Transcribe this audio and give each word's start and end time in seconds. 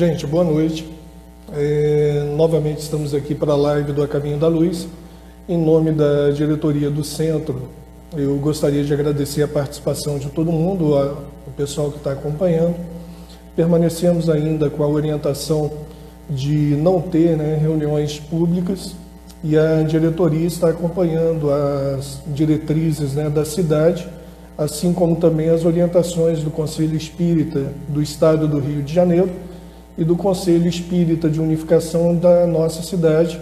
Gente, 0.00 0.26
boa 0.26 0.42
noite. 0.42 0.90
É, 1.52 2.32
novamente 2.34 2.78
estamos 2.78 3.12
aqui 3.12 3.34
para 3.34 3.52
a 3.52 3.54
live 3.54 3.92
do 3.92 4.02
A 4.02 4.08
Caminho 4.08 4.38
da 4.38 4.48
Luz. 4.48 4.88
Em 5.46 5.58
nome 5.58 5.92
da 5.92 6.30
diretoria 6.30 6.88
do 6.88 7.04
centro, 7.04 7.68
eu 8.16 8.34
gostaria 8.36 8.82
de 8.82 8.94
agradecer 8.94 9.42
a 9.42 9.48
participação 9.48 10.18
de 10.18 10.30
todo 10.30 10.50
mundo, 10.50 10.96
a, 10.96 11.12
o 11.46 11.50
pessoal 11.54 11.90
que 11.90 11.98
está 11.98 12.12
acompanhando. 12.12 12.76
Permanecemos 13.54 14.30
ainda 14.30 14.70
com 14.70 14.82
a 14.82 14.88
orientação 14.88 15.70
de 16.30 16.74
não 16.76 17.02
ter 17.02 17.36
né, 17.36 17.58
reuniões 17.60 18.18
públicas 18.18 18.94
e 19.44 19.54
a 19.54 19.82
diretoria 19.82 20.46
está 20.46 20.70
acompanhando 20.70 21.50
as 21.50 22.22
diretrizes 22.28 23.12
né, 23.16 23.28
da 23.28 23.44
cidade, 23.44 24.08
assim 24.56 24.94
como 24.94 25.16
também 25.16 25.50
as 25.50 25.66
orientações 25.66 26.42
do 26.42 26.50
Conselho 26.50 26.96
Espírita 26.96 27.66
do 27.86 28.00
Estado 28.00 28.48
do 28.48 28.58
Rio 28.58 28.82
de 28.82 28.94
Janeiro 28.94 29.49
e 30.00 30.04
do 30.04 30.16
Conselho 30.16 30.66
Espírita 30.66 31.28
de 31.28 31.38
Unificação 31.38 32.16
da 32.16 32.46
nossa 32.46 32.82
cidade. 32.82 33.38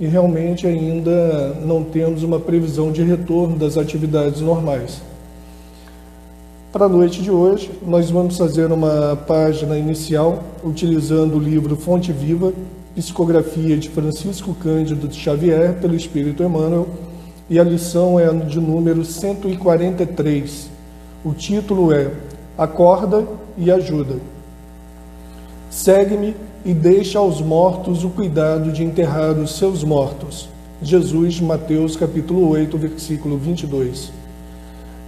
E 0.00 0.06
realmente 0.06 0.66
ainda 0.66 1.54
não 1.66 1.84
temos 1.84 2.22
uma 2.22 2.40
previsão 2.40 2.90
de 2.90 3.02
retorno 3.02 3.58
das 3.58 3.76
atividades 3.76 4.40
normais. 4.40 5.02
Para 6.72 6.86
a 6.86 6.88
noite 6.88 7.20
de 7.20 7.30
hoje, 7.30 7.70
nós 7.86 8.10
vamos 8.10 8.38
fazer 8.38 8.72
uma 8.72 9.16
página 9.16 9.76
inicial 9.76 10.44
utilizando 10.64 11.36
o 11.36 11.38
livro 11.38 11.76
Fonte 11.76 12.10
Viva, 12.10 12.54
psicografia 12.94 13.76
de 13.76 13.90
Francisco 13.90 14.54
Cândido 14.54 15.08
de 15.08 15.16
Xavier 15.16 15.74
pelo 15.74 15.94
Espírito 15.94 16.42
Emmanuel, 16.42 16.88
e 17.50 17.58
a 17.58 17.64
lição 17.64 18.18
é 18.18 18.32
de 18.32 18.60
número 18.60 19.04
143. 19.04 20.70
O 21.24 21.34
título 21.34 21.92
é 21.92 22.12
Acorda 22.56 23.26
e 23.58 23.70
Ajuda. 23.70 24.37
Segue-me 25.70 26.34
e 26.64 26.72
deixa 26.72 27.18
aos 27.18 27.40
mortos 27.40 28.02
o 28.02 28.08
cuidado 28.08 28.72
de 28.72 28.82
enterrar 28.82 29.38
os 29.38 29.56
seus 29.56 29.84
mortos. 29.84 30.48
Jesus, 30.80 31.40
Mateus 31.40 31.94
capítulo 31.94 32.48
8, 32.48 32.78
versículo 32.78 33.36
22. 33.36 34.10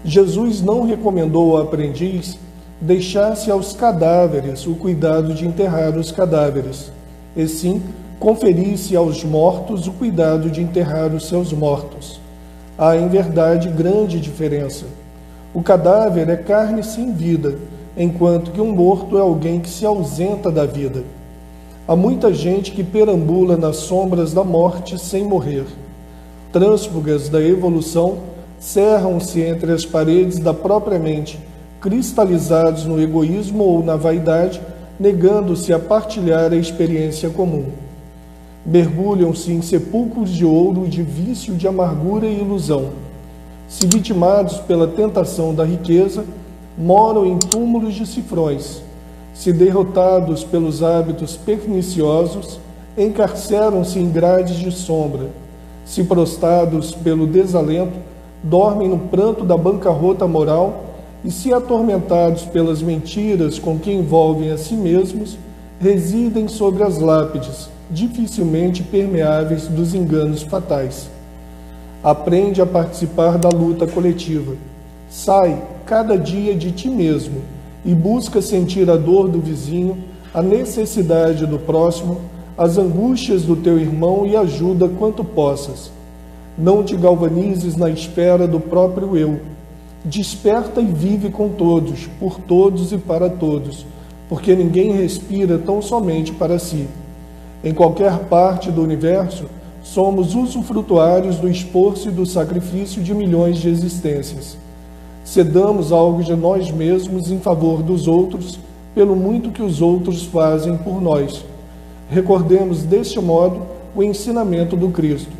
Jesus 0.04 0.60
não 0.60 0.86
recomendou 0.86 1.56
ao 1.56 1.62
aprendiz 1.62 2.38
deixasse 2.80 3.50
aos 3.50 3.74
cadáveres 3.74 4.66
o 4.66 4.74
cuidado 4.74 5.34
de 5.34 5.46
enterrar 5.46 5.96
os 5.96 6.10
cadáveres, 6.10 6.90
e 7.36 7.46
sim 7.46 7.82
conferisse 8.18 8.96
aos 8.96 9.22
mortos 9.22 9.86
o 9.86 9.92
cuidado 9.92 10.50
de 10.50 10.62
enterrar 10.62 11.14
os 11.14 11.28
seus 11.28 11.52
mortos. 11.52 12.20
Há, 12.78 12.96
em 12.96 13.08
verdade, 13.08 13.68
grande 13.68 14.18
diferença. 14.18 14.86
O 15.52 15.62
cadáver 15.62 16.28
é 16.28 16.36
carne 16.36 16.82
sem 16.82 17.12
vida, 17.12 17.58
enquanto 17.96 18.50
que 18.50 18.60
um 18.60 18.72
morto 18.72 19.18
é 19.18 19.20
alguém 19.20 19.60
que 19.60 19.68
se 19.68 19.84
ausenta 19.84 20.50
da 20.50 20.64
vida. 20.64 21.02
Há 21.86 21.96
muita 21.96 22.32
gente 22.32 22.70
que 22.72 22.84
perambula 22.84 23.56
nas 23.56 23.76
sombras 23.76 24.32
da 24.32 24.44
morte 24.44 24.98
sem 24.98 25.24
morrer. 25.24 25.66
Trânsfugas 26.52 27.28
da 27.28 27.42
evolução 27.42 28.18
cerram-se 28.58 29.40
entre 29.40 29.72
as 29.72 29.84
paredes 29.84 30.38
da 30.38 30.52
própria 30.54 30.98
mente, 30.98 31.38
cristalizados 31.80 32.84
no 32.84 33.00
egoísmo 33.00 33.64
ou 33.64 33.82
na 33.82 33.96
vaidade, 33.96 34.60
negando-se 34.98 35.72
a 35.72 35.78
partilhar 35.78 36.52
a 36.52 36.56
experiência 36.56 37.30
comum. 37.30 37.66
Mergulham-se 38.64 39.50
em 39.50 39.62
sepulcros 39.62 40.30
de 40.30 40.44
ouro 40.44 40.86
de 40.86 41.02
vício, 41.02 41.54
de 41.54 41.66
amargura 41.66 42.26
e 42.26 42.40
ilusão. 42.40 42.90
Se 43.66 43.86
vitimados 43.86 44.58
pela 44.58 44.86
tentação 44.86 45.54
da 45.54 45.64
riqueza, 45.64 46.24
moram 46.76 47.26
em 47.26 47.38
túmulos 47.38 47.94
de 47.94 48.06
cifrões. 48.06 48.82
Se 49.34 49.52
derrotados 49.52 50.44
pelos 50.44 50.82
hábitos 50.82 51.36
perniciosos, 51.36 52.58
encarceram-se 52.96 53.98
em 53.98 54.10
grades 54.10 54.56
de 54.56 54.70
sombra. 54.70 55.28
Se 55.84 56.04
prostrados 56.04 56.94
pelo 56.94 57.26
desalento, 57.26 57.98
dormem 58.42 58.88
no 58.88 58.98
pranto 58.98 59.44
da 59.44 59.56
bancarrota 59.56 60.26
moral 60.26 60.84
e, 61.24 61.30
se 61.30 61.52
atormentados 61.52 62.42
pelas 62.44 62.82
mentiras 62.82 63.58
com 63.58 63.78
que 63.78 63.92
envolvem 63.92 64.50
a 64.50 64.58
si 64.58 64.74
mesmos, 64.74 65.36
residem 65.80 66.48
sobre 66.48 66.82
as 66.82 66.98
lápides, 66.98 67.68
dificilmente 67.90 68.82
permeáveis 68.82 69.66
dos 69.66 69.94
enganos 69.94 70.42
fatais. 70.42 71.10
Aprende 72.02 72.62
a 72.62 72.66
participar 72.66 73.36
da 73.38 73.48
luta 73.48 73.86
coletiva. 73.86 74.54
Sai 75.10 75.62
cada 75.90 76.16
dia 76.16 76.54
de 76.54 76.70
ti 76.70 76.88
mesmo 76.88 77.42
e 77.84 77.92
busca 77.92 78.40
sentir 78.40 78.88
a 78.88 78.96
dor 78.96 79.28
do 79.28 79.40
vizinho, 79.40 79.98
a 80.32 80.40
necessidade 80.40 81.44
do 81.44 81.58
próximo, 81.58 82.20
as 82.56 82.78
angústias 82.78 83.42
do 83.42 83.56
teu 83.56 83.76
irmão 83.76 84.24
e 84.24 84.36
ajuda 84.36 84.88
quanto 84.88 85.24
possas. 85.24 85.90
Não 86.56 86.84
te 86.84 86.94
galvanizes 86.94 87.74
na 87.74 87.90
espera 87.90 88.46
do 88.46 88.60
próprio 88.60 89.16
eu. 89.16 89.40
Desperta 90.04 90.80
e 90.80 90.86
vive 90.86 91.28
com 91.28 91.48
todos, 91.48 92.06
por 92.20 92.38
todos 92.38 92.92
e 92.92 92.96
para 92.96 93.28
todos, 93.28 93.84
porque 94.28 94.54
ninguém 94.54 94.92
respira 94.92 95.58
tão 95.58 95.82
somente 95.82 96.30
para 96.30 96.60
si. 96.60 96.86
Em 97.64 97.74
qualquer 97.74 98.16
parte 98.26 98.70
do 98.70 98.80
universo, 98.80 99.46
somos 99.82 100.36
usufrutuários 100.36 101.38
do 101.38 101.48
esforço 101.48 102.10
e 102.10 102.12
do 102.12 102.24
sacrifício 102.24 103.02
de 103.02 103.12
milhões 103.12 103.58
de 103.58 103.68
existências. 103.68 104.56
Cedamos 105.24 105.92
algo 105.92 106.22
de 106.22 106.34
nós 106.34 106.70
mesmos 106.70 107.30
em 107.30 107.38
favor 107.38 107.82
dos 107.82 108.08
outros, 108.08 108.58
pelo 108.94 109.14
muito 109.14 109.50
que 109.50 109.62
os 109.62 109.80
outros 109.80 110.24
fazem 110.24 110.76
por 110.76 111.00
nós. 111.00 111.44
Recordemos 112.10 112.82
deste 112.82 113.20
modo 113.20 113.62
o 113.94 114.02
ensinamento 114.02 114.76
do 114.76 114.88
Cristo. 114.88 115.32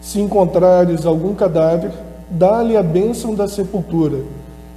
Se 0.00 0.20
encontrares 0.20 1.06
algum 1.06 1.34
cadáver, 1.34 1.90
dá-lhe 2.30 2.76
a 2.76 2.82
bênção 2.82 3.34
da 3.34 3.48
sepultura, 3.48 4.18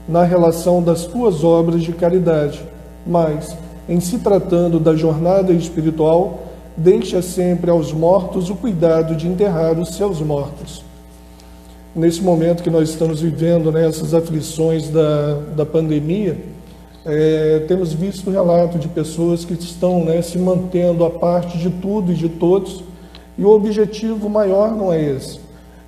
na 0.08 0.24
relação 0.24 0.82
das 0.82 1.06
tuas 1.06 1.44
obras 1.44 1.84
de 1.84 1.92
caridade. 1.92 2.64
Mas, 3.06 3.56
em 3.88 4.00
se 4.00 4.20
tratando 4.20 4.80
da 4.80 4.96
jornada 4.96 5.52
espiritual, 5.52 6.40
deixa 6.76 7.22
sempre 7.22 7.70
aos 7.70 7.92
mortos 7.92 8.50
o 8.50 8.56
cuidado 8.56 9.16
de 9.16 9.28
enterrar 9.28 9.78
os 9.80 9.96
seus 9.96 10.22
mortos. 10.22 10.87
Nesse 11.98 12.22
momento 12.22 12.62
que 12.62 12.70
nós 12.70 12.92
estamos 12.92 13.22
vivendo, 13.22 13.72
né, 13.72 13.88
essas 13.88 14.14
aflições 14.14 14.88
da, 14.88 15.34
da 15.56 15.66
pandemia, 15.66 16.38
é, 17.04 17.66
temos 17.68 17.92
visto 17.92 18.30
relato 18.30 18.78
de 18.78 18.88
pessoas 18.88 19.44
que 19.44 19.54
estão 19.54 20.06
né, 20.06 20.22
se 20.22 20.38
mantendo 20.38 21.04
à 21.04 21.10
parte 21.10 21.58
de 21.58 21.72
tudo 21.72 22.12
e 22.12 22.16
de 22.16 22.30
todos, 22.30 22.84
e 23.36 23.44
o 23.44 23.50
objetivo 23.50 24.30
maior 24.30 24.76
não 24.76 24.94
é 24.94 25.02
esse. 25.02 25.40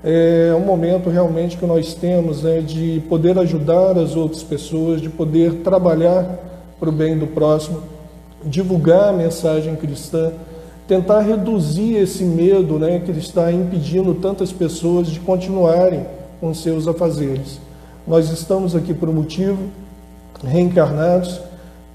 É 0.04 0.52
um 0.58 0.66
momento 0.66 1.12
realmente 1.12 1.56
que 1.56 1.66
nós 1.68 1.94
temos 1.94 2.42
né, 2.42 2.62
de 2.62 3.04
poder 3.08 3.38
ajudar 3.38 3.96
as 3.96 4.16
outras 4.16 4.42
pessoas, 4.42 5.02
de 5.02 5.10
poder 5.10 5.58
trabalhar 5.58 6.40
para 6.80 6.90
o 6.90 6.92
bem 6.92 7.20
do 7.20 7.28
próximo, 7.28 7.84
divulgar 8.44 9.10
a 9.10 9.14
mensagem 9.14 9.76
cristã, 9.76 10.32
tentar 10.90 11.20
reduzir 11.20 11.98
esse 11.98 12.24
medo 12.24 12.80
né, 12.80 13.00
que 13.00 13.12
está 13.12 13.52
impedindo 13.52 14.16
tantas 14.16 14.52
pessoas 14.52 15.06
de 15.08 15.20
continuarem 15.20 16.04
com 16.42 16.52
seus 16.52 16.88
afazeres. 16.88 17.62
Nós 18.08 18.32
estamos 18.32 18.76
aqui 18.76 18.92
por 18.92 19.08
um 19.08 19.14
motivo, 19.14 19.60
reencarnados, 20.44 21.40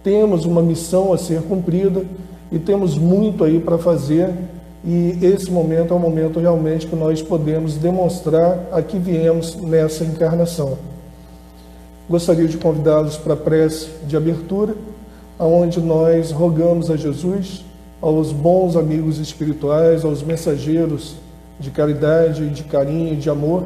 temos 0.04 0.44
uma 0.44 0.62
missão 0.62 1.12
a 1.12 1.18
ser 1.18 1.42
cumprida 1.42 2.04
e 2.52 2.58
temos 2.60 2.96
muito 2.96 3.42
aí 3.42 3.58
para 3.58 3.78
fazer 3.78 4.32
e 4.84 5.18
esse 5.22 5.50
momento 5.50 5.92
é 5.92 5.96
o 5.96 5.98
momento 5.98 6.38
realmente 6.38 6.86
que 6.86 6.94
nós 6.94 7.20
podemos 7.20 7.74
demonstrar 7.74 8.60
a 8.70 8.80
que 8.80 8.96
viemos 8.96 9.56
nessa 9.56 10.04
encarnação. 10.04 10.78
Gostaria 12.08 12.46
de 12.46 12.58
convidá-los 12.58 13.16
para 13.16 13.32
a 13.32 13.36
prece 13.36 13.88
de 14.06 14.16
abertura, 14.16 14.76
aonde 15.36 15.80
nós 15.80 16.30
rogamos 16.30 16.92
a 16.92 16.96
Jesus 16.96 17.64
aos 18.00 18.32
bons 18.32 18.76
amigos 18.76 19.18
espirituais, 19.18 20.04
aos 20.04 20.22
mensageiros 20.22 21.14
de 21.58 21.70
caridade, 21.70 22.48
de 22.50 22.64
carinho, 22.64 23.16
de 23.16 23.30
amor, 23.30 23.64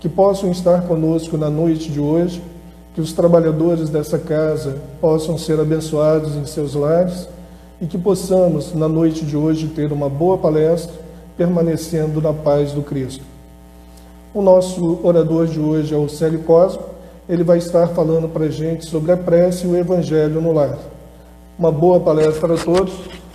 que 0.00 0.08
possam 0.08 0.50
estar 0.50 0.82
conosco 0.82 1.36
na 1.36 1.50
noite 1.50 1.90
de 1.90 2.00
hoje, 2.00 2.42
que 2.94 3.00
os 3.00 3.12
trabalhadores 3.12 3.88
dessa 3.88 4.18
casa 4.18 4.78
possam 5.00 5.38
ser 5.38 5.60
abençoados 5.60 6.34
em 6.34 6.44
seus 6.44 6.74
lares 6.74 7.28
e 7.80 7.86
que 7.86 7.96
possamos, 7.96 8.74
na 8.74 8.88
noite 8.88 9.24
de 9.24 9.36
hoje, 9.36 9.68
ter 9.68 9.92
uma 9.92 10.08
boa 10.08 10.36
palestra, 10.36 10.94
permanecendo 11.36 12.20
na 12.20 12.32
paz 12.32 12.72
do 12.72 12.82
Cristo. 12.82 13.24
O 14.34 14.42
nosso 14.42 14.98
orador 15.02 15.46
de 15.46 15.58
hoje 15.58 15.94
é 15.94 15.96
o 15.96 16.08
Célio 16.08 16.40
Cosmo, 16.40 16.82
ele 17.28 17.44
vai 17.44 17.58
estar 17.58 17.86
falando 17.88 18.28
para 18.28 18.46
a 18.46 18.50
gente 18.50 18.84
sobre 18.84 19.12
a 19.12 19.16
prece 19.16 19.64
e 19.64 19.70
o 19.70 19.76
Evangelho 19.76 20.40
no 20.40 20.52
lar. 20.52 20.78
Uma 21.58 21.70
boa 21.70 22.00
palestra 22.00 22.48
para 22.48 22.56
todos 22.56 22.92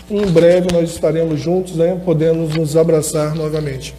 em 0.10 0.26
breve 0.32 0.68
nós 0.72 0.92
estaremos 0.92 1.40
juntos, 1.40 1.76
né, 1.76 2.00
podendo 2.06 2.48
nos 2.48 2.78
abraçar 2.78 3.34
novamente. 3.34 3.96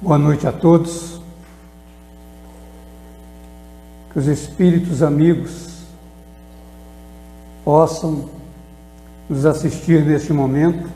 Boa 0.00 0.18
noite 0.18 0.46
a 0.46 0.52
todos. 0.52 1.20
Que 4.12 4.18
os 4.18 4.26
espíritos 4.26 5.02
amigos 5.02 5.84
possam 7.64 8.28
nos 9.28 9.46
assistir 9.46 10.04
neste 10.04 10.32
momento, 10.32 10.90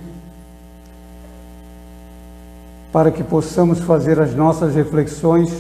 para 2.93 3.11
que 3.11 3.23
possamos 3.23 3.79
fazer 3.81 4.21
as 4.21 4.35
nossas 4.35 4.75
reflexões, 4.75 5.51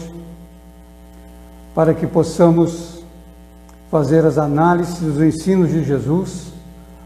para 1.75 1.95
que 1.95 2.07
possamos 2.07 3.03
fazer 3.91 4.27
as 4.27 4.37
análises 4.37 4.99
dos 4.99 5.21
ensinos 5.21 5.71
de 5.71 5.85
Jesus 5.85 6.54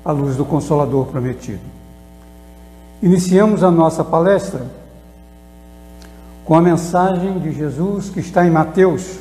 à 0.05 0.13
luz 0.13 0.37
do 0.37 0.45
Consolador 0.45 1.07
prometido. 1.07 1.61
Iniciamos 3.03 3.63
a 3.63 3.71
nossa 3.71 4.03
palestra 4.03 4.67
com 6.45 6.55
a 6.55 6.63
mensagem 6.63 7.39
de 7.39 7.53
Jesus 7.53 8.09
que 8.09 8.21
está 8.21 8.47
em 8.47 8.51
Mateus, 8.51 9.19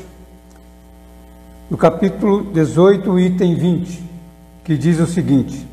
no 1.69 1.77
capítulo 1.77 2.43
18, 2.53 3.19
item 3.19 3.55
20, 3.55 4.03
que 4.63 4.77
diz 4.77 4.99
o 4.99 5.05
seguinte: 5.05 5.67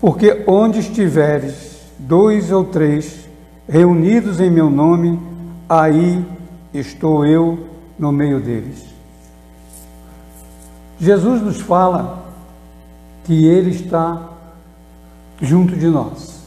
Porque 0.00 0.42
onde 0.46 0.80
estiveres 0.80 1.82
dois 1.98 2.50
ou 2.50 2.64
três 2.64 3.28
reunidos 3.68 4.40
em 4.40 4.50
meu 4.50 4.70
nome, 4.70 5.20
aí 5.68 6.24
estou 6.72 7.26
eu 7.26 7.66
no 7.98 8.10
meio 8.10 8.40
deles. 8.40 8.86
Jesus 10.98 11.40
nos 11.42 11.60
fala 11.60 12.29
que 13.30 13.46
Ele 13.46 13.70
está 13.70 14.28
junto 15.40 15.76
de 15.76 15.86
nós. 15.86 16.40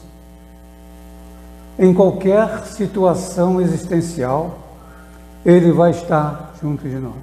Em 1.78 1.94
qualquer 1.94 2.66
situação 2.66 3.58
existencial, 3.58 4.58
Ele 5.46 5.72
vai 5.72 5.92
estar 5.92 6.52
junto 6.60 6.86
de 6.86 6.96
nós. 6.96 7.14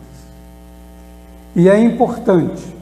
E 1.56 1.69
é 1.69 1.80
importante 1.80 2.75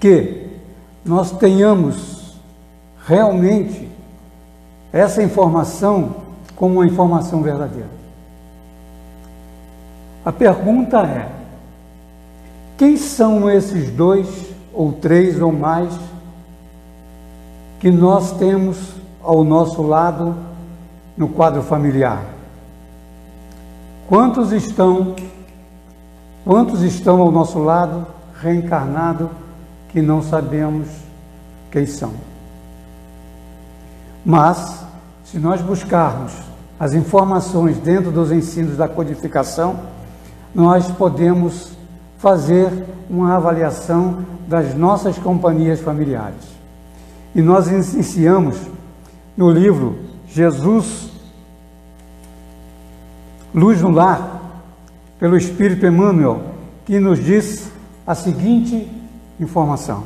que 0.00 0.56
nós 1.04 1.32
tenhamos 1.32 2.38
realmente 3.06 3.90
essa 4.90 5.22
informação 5.22 6.16
como 6.54 6.76
uma 6.76 6.86
informação 6.86 7.42
verdadeira. 7.42 7.90
A 10.24 10.32
pergunta 10.32 11.02
é: 11.02 11.28
quem 12.78 12.96
são 12.96 13.50
esses 13.50 13.90
dois, 13.90 14.45
ou 14.76 14.92
três 14.92 15.40
ou 15.40 15.50
mais, 15.50 15.92
que 17.80 17.90
nós 17.90 18.32
temos 18.32 18.76
ao 19.22 19.42
nosso 19.42 19.82
lado 19.82 20.36
no 21.16 21.28
quadro 21.28 21.62
familiar? 21.62 22.22
Quantos 24.06 24.52
estão, 24.52 25.16
quantos 26.44 26.82
estão 26.82 27.22
ao 27.22 27.32
nosso 27.32 27.58
lado 27.58 28.06
reencarnado 28.40 29.30
que 29.88 30.02
não 30.02 30.22
sabemos 30.22 30.86
quem 31.70 31.86
são? 31.86 32.12
Mas, 34.24 34.84
se 35.24 35.38
nós 35.38 35.62
buscarmos 35.62 36.32
as 36.78 36.92
informações 36.92 37.78
dentro 37.78 38.10
dos 38.10 38.30
ensinos 38.30 38.76
da 38.76 38.86
codificação, 38.86 39.76
nós 40.54 40.90
podemos 40.90 41.75
fazer 42.18 42.70
uma 43.08 43.36
avaliação 43.36 44.24
das 44.46 44.74
nossas 44.74 45.18
companhias 45.18 45.80
familiares. 45.80 46.56
E 47.34 47.42
nós 47.42 47.68
iniciamos 47.68 48.56
no 49.36 49.50
livro 49.50 49.98
Jesus 50.28 51.06
Luz 53.56 53.80
no 53.80 53.90
Lar, 53.90 54.42
pelo 55.18 55.34
Espírito 55.34 55.86
Emmanuel, 55.86 56.42
que 56.84 57.00
nos 57.00 57.24
diz 57.24 57.72
a 58.06 58.14
seguinte 58.14 58.86
informação. 59.40 60.04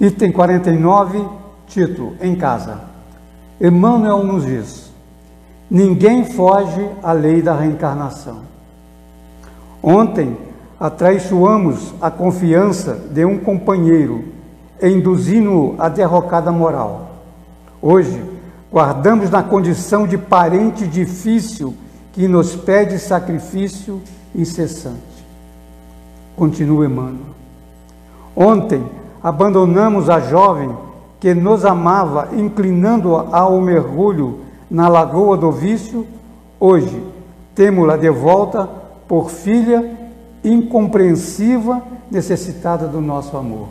Item 0.00 0.30
49, 0.30 1.26
título: 1.66 2.14
Em 2.20 2.36
casa. 2.36 2.80
Emmanuel 3.60 4.22
nos 4.22 4.44
diz: 4.46 4.92
Ninguém 5.68 6.24
foge 6.24 6.88
à 7.02 7.10
lei 7.10 7.42
da 7.42 7.56
reencarnação. 7.56 8.42
Ontem 9.82 10.36
atraiçoamos 10.78 11.94
a 12.00 12.10
confiança 12.10 12.94
de 13.10 13.24
um 13.24 13.38
companheiro, 13.38 14.24
induzindo-o 14.82 15.74
à 15.78 15.88
derrocada 15.88 16.52
moral. 16.52 17.10
Hoje, 17.80 18.22
guardamos 18.70 19.30
na 19.30 19.42
condição 19.42 20.06
de 20.06 20.18
parente 20.18 20.86
difícil 20.86 21.74
que 22.12 22.26
nos 22.28 22.54
pede 22.54 22.98
sacrifício 22.98 24.02
incessante. 24.34 24.96
Continua 26.36 26.86
Emmanuel. 26.86 27.36
Ontem, 28.34 28.84
abandonamos 29.22 30.10
a 30.10 30.20
jovem 30.20 30.70
que 31.18 31.32
nos 31.32 31.64
amava, 31.64 32.28
inclinando-a 32.32 33.38
ao 33.38 33.60
mergulho 33.60 34.40
na 34.70 34.88
lagoa 34.88 35.36
do 35.36 35.50
vício. 35.50 36.06
Hoje, 36.60 37.02
temos-la 37.54 37.96
de 37.96 38.10
volta 38.10 38.68
por 39.08 39.30
filha 39.30 39.96
incompreensiva, 40.42 41.82
necessitada 42.10 42.86
do 42.86 43.00
nosso 43.00 43.36
amor. 43.36 43.68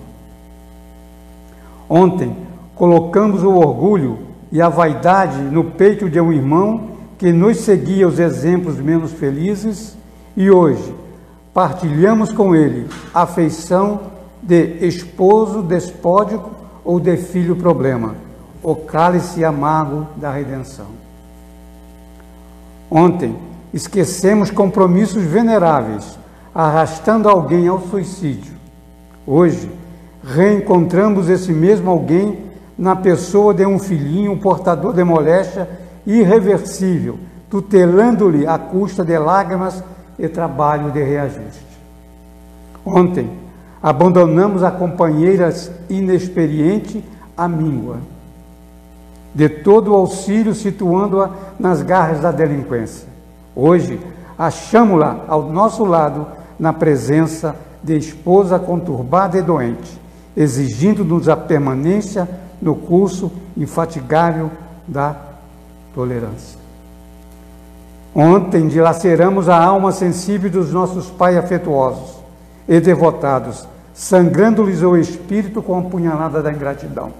Ontem, 1.89 2.35
colocamos 2.75 3.43
o 3.43 3.53
orgulho 3.55 4.19
e 4.51 4.61
a 4.61 4.69
vaidade 4.69 5.37
no 5.37 5.63
peito 5.63 6.09
de 6.09 6.19
um 6.19 6.31
irmão 6.31 6.89
que 7.17 7.31
nos 7.31 7.57
seguia 7.57 8.07
os 8.07 8.19
exemplos 8.19 8.77
menos 8.79 9.11
felizes 9.13 9.95
e 10.35 10.51
hoje 10.51 10.93
partilhamos 11.53 12.33
com 12.33 12.53
ele 12.53 12.87
a 13.13 13.21
afeição 13.21 14.01
de 14.41 14.85
esposo 14.85 15.61
despódico 15.61 16.51
ou 16.83 16.99
de 16.99 17.15
filho 17.17 17.55
problema, 17.55 18.15
o 18.61 18.75
cálice 18.75 19.43
amargo 19.43 20.05
da 20.17 20.31
redenção. 20.31 20.87
Ontem, 22.91 23.35
esquecemos 23.75 24.49
compromissos 24.49 25.21
veneráveis, 25.21 26.17
arrastando 26.53 27.27
alguém 27.27 27.67
ao 27.67 27.81
suicídio. 27.81 28.53
Hoje, 29.27 29.69
reencontramos 30.23 31.27
esse 31.27 31.51
mesmo 31.51 31.91
alguém 31.91 32.45
na 32.77 32.95
pessoa 32.95 33.53
de 33.53 33.65
um 33.65 33.77
filhinho 33.77 34.37
portador 34.37 34.93
de 34.93 35.03
moléstia 35.03 35.67
irreversível, 36.07 37.19
tutelando-lhe 37.49 38.47
à 38.47 38.57
custa 38.57 39.03
de 39.03 39.17
lágrimas 39.17 39.83
e 40.17 40.29
trabalho 40.29 40.89
de 40.91 41.03
reajuste. 41.03 41.65
Ontem, 42.85 43.29
abandonamos 43.83 44.63
a 44.63 44.71
companheira 44.71 45.53
inexperiente 45.89 47.03
à 47.35 47.45
míngua, 47.45 47.97
de 49.33 49.49
todo 49.49 49.91
o 49.91 49.95
auxílio 49.95 50.53
situando-a 50.55 51.29
nas 51.59 51.81
garras 51.81 52.21
da 52.21 52.31
delinquência. 52.31 53.14
Hoje, 53.55 53.99
achamos-la 54.37 55.23
ao 55.27 55.43
nosso 55.43 55.85
lado 55.85 56.27
na 56.59 56.73
presença 56.73 57.55
de 57.81 57.97
esposa 57.97 58.59
conturbada 58.59 59.37
e 59.37 59.41
doente, 59.41 59.99
exigindo-nos 60.35 61.29
a 61.29 61.37
permanência 61.37 62.27
no 62.61 62.75
curso 62.75 63.31
infatigável 63.55 64.51
da 64.87 65.15
tolerância. 65.93 66.59
Ontem 68.13 68.67
dilaceramos 68.67 69.47
a 69.49 69.61
alma 69.61 69.91
sensível 69.91 70.49
dos 70.49 70.71
nossos 70.71 71.09
pais 71.09 71.37
afetuosos 71.37 72.15
e 72.67 72.79
devotados, 72.79 73.67
sangrando-lhes 73.93 74.81
o 74.81 74.97
espírito 74.97 75.61
com 75.61 75.77
a 75.77 75.81
punhalada 75.83 76.41
da 76.41 76.51
ingratidão. 76.51 77.11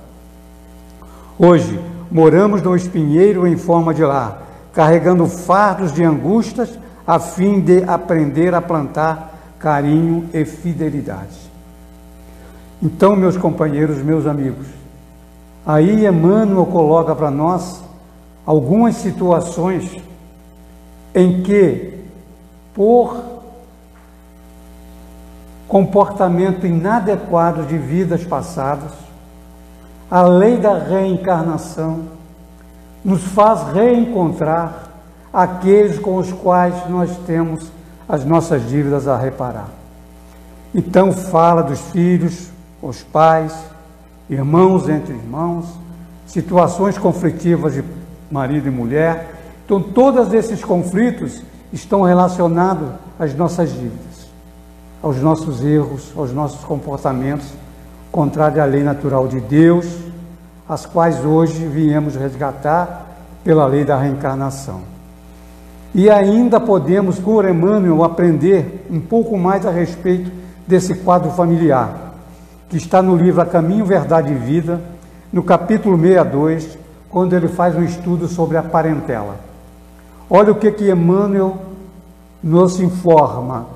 Hoje, 1.38 1.80
moramos 2.10 2.62
no 2.62 2.76
espinheiro 2.76 3.46
em 3.46 3.58
forma 3.58 3.94
de 3.94 4.04
lar, 4.04 4.45
carregando 4.76 5.26
fardos 5.26 5.94
de 5.94 6.04
angústias, 6.04 6.78
a 7.08 7.18
fim 7.18 7.62
de 7.62 7.84
aprender 7.86 8.54
a 8.54 8.62
plantar 8.62 9.34
carinho 9.58 10.30
e 10.34 10.44
fidelidade. 10.44 11.40
Então, 12.84 13.16
meus 13.16 13.38
companheiros, 13.38 14.04
meus 14.04 14.28
amigos, 14.28 14.68
aí 15.66 16.06
Emmanuel 16.06 16.66
coloca 16.66 17.16
para 17.16 17.32
nós 17.32 17.82
algumas 18.46 18.96
situações 18.96 19.96
em 21.16 21.42
que, 21.42 22.04
por 22.74 23.24
comportamento 25.70 26.68
inadequado 26.68 27.64
de 27.64 27.78
vidas 27.78 28.26
passadas, 28.26 28.92
a 30.12 30.22
lei 30.24 30.58
da 30.58 30.78
reencarnação 30.78 32.15
nos 33.06 33.22
faz 33.24 33.72
reencontrar 33.72 34.90
aqueles 35.32 36.00
com 36.00 36.18
os 36.18 36.32
quais 36.34 36.90
nós 36.90 37.16
temos 37.28 37.72
as 38.10 38.26
nossas 38.26 38.68
dívidas 38.68 39.08
a 39.08 39.16
reparar. 39.16 39.70
Então, 40.74 41.12
fala 41.14 41.62
dos 41.62 41.80
filhos, 41.92 42.50
os 42.82 43.04
pais, 43.04 43.54
irmãos 44.30 44.90
entre 44.90 45.14
irmãos, 45.14 45.66
situações 46.26 46.98
conflitivas 46.98 47.76
de 47.76 47.84
marido 48.32 48.68
e 48.68 48.72
mulher. 48.72 49.36
Então, 49.64 49.80
todos 49.80 50.34
esses 50.34 50.64
conflitos 50.64 51.44
estão 51.72 52.02
relacionados 52.02 52.90
às 53.20 53.36
nossas 53.36 53.72
dívidas, 53.72 54.28
aos 55.04 55.18
nossos 55.18 55.64
erros, 55.64 56.12
aos 56.18 56.34
nossos 56.34 56.66
comportamentos 56.66 57.48
contrária 58.16 58.64
à 58.64 58.66
lei 58.66 58.82
natural 58.82 59.28
de 59.28 59.42
Deus, 59.42 59.86
as 60.68 60.86
quais 60.86 61.24
hoje 61.24 61.66
viemos 61.68 62.16
resgatar 62.16 63.06
pela 63.44 63.66
lei 63.68 63.86
da 63.86 63.98
reencarnação. 63.98 64.82
E 65.94 66.10
ainda 66.10 66.60
podemos, 66.60 67.20
por 67.20 67.48
Emmanuel, 67.48 68.04
aprender 68.04 68.86
um 68.90 69.00
pouco 69.00 69.38
mais 69.38 69.66
a 69.66 69.72
respeito 69.72 70.32
desse 70.68 70.96
quadro 70.96 71.32
familiar, 71.32 72.14
que 72.68 72.78
está 72.78 73.02
no 73.02 73.16
livro 73.16 73.42
A 73.42 73.46
Caminho, 73.46 73.86
Verdade 73.86 74.32
e 74.32 74.36
Vida, 74.36 74.82
no 75.32 75.44
capítulo 75.44 75.98
62, 75.98 76.78
quando 77.10 77.34
ele 77.34 77.48
faz 77.48 77.76
um 77.76 77.84
estudo 77.84 78.28
sobre 78.28 78.58
a 78.58 78.64
parentela. 78.64 79.36
Olha 80.30 80.52
o 80.52 80.56
que 80.56 80.72
que 80.72 80.90
Emmanuel 80.90 81.58
nos 82.42 82.80
informa, 82.80 83.68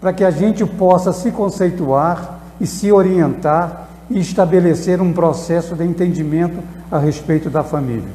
para 0.00 0.12
que 0.12 0.24
a 0.24 0.30
gente 0.30 0.64
possa 0.64 1.12
se 1.12 1.30
conceituar 1.30 2.40
e 2.60 2.66
se 2.66 2.90
orientar 2.90 3.87
e 4.10 4.18
estabelecer 4.20 5.00
um 5.00 5.12
processo 5.12 5.74
de 5.74 5.84
entendimento 5.84 6.62
a 6.90 6.98
respeito 6.98 7.50
da 7.50 7.62
família. 7.62 8.08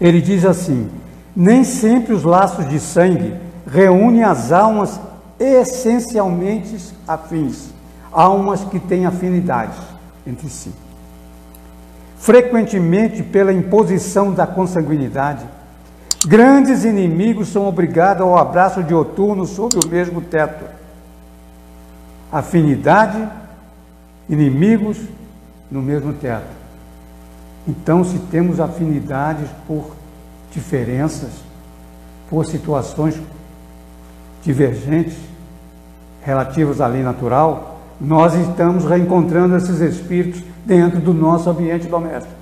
Ele 0.00 0.20
diz 0.20 0.44
assim: 0.44 0.88
nem 1.34 1.64
sempre 1.64 2.12
os 2.12 2.24
laços 2.24 2.68
de 2.68 2.80
sangue 2.80 3.34
reúnem 3.66 4.22
as 4.24 4.52
almas 4.52 5.00
essencialmente 5.38 6.76
afins, 7.06 7.68
almas 8.10 8.64
que 8.64 8.78
têm 8.78 9.06
afinidade 9.06 9.76
entre 10.26 10.48
si. 10.48 10.72
Frequentemente, 12.16 13.22
pela 13.22 13.52
imposição 13.52 14.32
da 14.32 14.46
consanguinidade, 14.46 15.44
grandes 16.26 16.84
inimigos 16.84 17.48
são 17.48 17.68
obrigados 17.68 18.22
ao 18.22 18.36
abraço 18.36 18.82
dioturno 18.82 19.46
sob 19.46 19.76
o 19.84 19.88
mesmo 19.88 20.20
teto. 20.20 20.64
Afinidade, 22.32 23.28
inimigos 24.28 24.98
no 25.70 25.82
mesmo 25.82 26.12
teto. 26.12 26.54
Então, 27.66 28.04
se 28.04 28.18
temos 28.30 28.60
afinidades 28.60 29.48
por 29.66 29.96
diferenças, 30.52 31.30
por 32.30 32.46
situações 32.46 33.20
divergentes 34.42 35.16
relativas 36.22 36.80
à 36.80 36.86
lei 36.86 37.02
natural, 37.02 37.80
nós 38.00 38.34
estamos 38.34 38.84
reencontrando 38.84 39.56
esses 39.56 39.80
espíritos 39.80 40.42
dentro 40.64 41.00
do 41.00 41.14
nosso 41.14 41.50
ambiente 41.50 41.86
doméstico. 41.86 42.34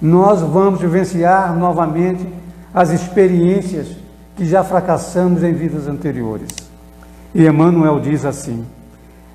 Nós 0.00 0.40
vamos 0.40 0.80
vivenciar 0.80 1.56
novamente 1.56 2.26
as 2.74 2.90
experiências 2.90 3.88
que 4.36 4.44
já 4.44 4.62
fracassamos 4.62 5.42
em 5.42 5.54
vidas 5.54 5.88
anteriores. 5.88 6.50
E 7.34 7.46
Emmanuel 7.46 8.00
diz 8.00 8.24
assim: 8.24 8.66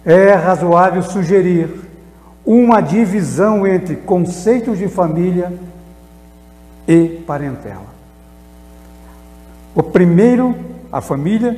é 0.05 0.34
razoável 0.34 1.01
sugerir 1.03 1.70
uma 2.46 2.81
divisão 2.81 3.67
entre 3.67 3.96
conceitos 3.96 4.77
de 4.77 4.88
família 4.88 5.53
e 6.88 7.24
parentela. 7.25 7.91
O 9.75 9.84
primeiro, 9.84 10.55
a 10.91 11.00
família, 11.01 11.58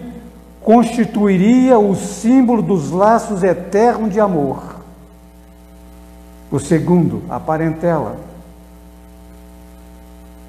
constituiria 0.62 1.80
o 1.80 1.96
símbolo 1.96 2.62
dos 2.62 2.92
laços 2.92 3.44
eternos 3.44 4.14
de 4.14 4.20
amor. 4.20 4.76
O 6.52 6.60
segundo, 6.60 7.24
a 7.30 7.40
parentela, 7.40 8.18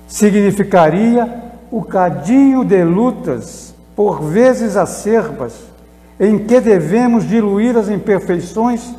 significaria 0.06 1.42
o 1.70 1.82
cadinho 1.82 2.64
de 2.64 2.84
lutas, 2.84 3.74
por 3.96 4.20
vezes 4.22 4.76
acerbas, 4.76 5.54
em 6.18 6.38
que 6.38 6.60
devemos 6.60 7.26
diluir 7.26 7.76
as 7.76 7.88
imperfeições 7.88 8.94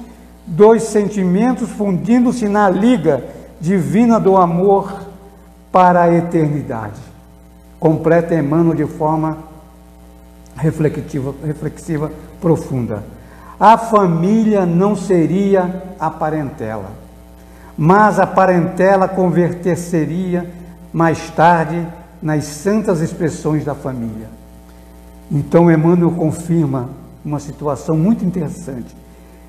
dos 0.46 0.84
sentimentos, 0.84 1.70
fundindo-se 1.70 2.48
na 2.48 2.70
liga 2.70 3.24
divina 3.60 4.20
do 4.20 4.38
amor 4.38 5.02
para 5.72 6.04
a 6.04 6.14
eternidade. 6.14 7.02
Completa 7.80 8.36
Emmanuel 8.36 8.76
de 8.76 8.86
forma 8.86 9.38
reflexiva, 10.56 11.34
reflexiva 11.46 12.12
profunda. 12.40 13.04
A 13.60 13.78
família 13.78 14.66
não 14.66 14.96
seria 14.96 15.84
a 16.00 16.10
parentela, 16.10 16.92
mas 17.78 18.20
a 18.20 18.28
parentela 18.28 19.08
converter-seria 19.08 20.50
mais 20.92 21.30
tarde 21.30 21.88
nas 22.22 22.46
santas 22.46 23.02
expressões 23.02 23.64
da 23.64 23.74
família. 23.74 24.30
Então 25.32 25.72
Emmanuel 25.72 26.12
confirma 26.12 26.90
uma 27.26 27.40
situação 27.40 27.98
muito 27.98 28.24
interessante. 28.24 28.96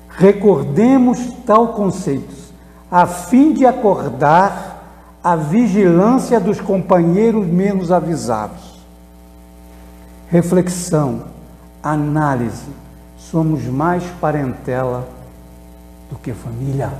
Recordemos 0.09 1.19
tal 1.45 1.69
conceitos, 1.69 2.51
a 2.89 3.05
fim 3.05 3.53
de 3.53 3.65
acordar 3.65 5.19
a 5.23 5.35
vigilância 5.35 6.39
dos 6.39 6.59
companheiros 6.59 7.45
menos 7.45 7.91
avisados. 7.91 8.77
Reflexão, 10.29 11.25
análise, 11.83 12.69
somos 13.17 13.63
mais 13.65 14.03
parentela 14.19 15.07
do 16.09 16.17
que 16.17 16.33
família. 16.33 16.91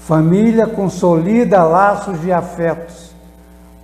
Família 0.00 0.66
consolida 0.66 1.62
laços 1.62 2.20
de 2.22 2.32
afetos. 2.32 3.14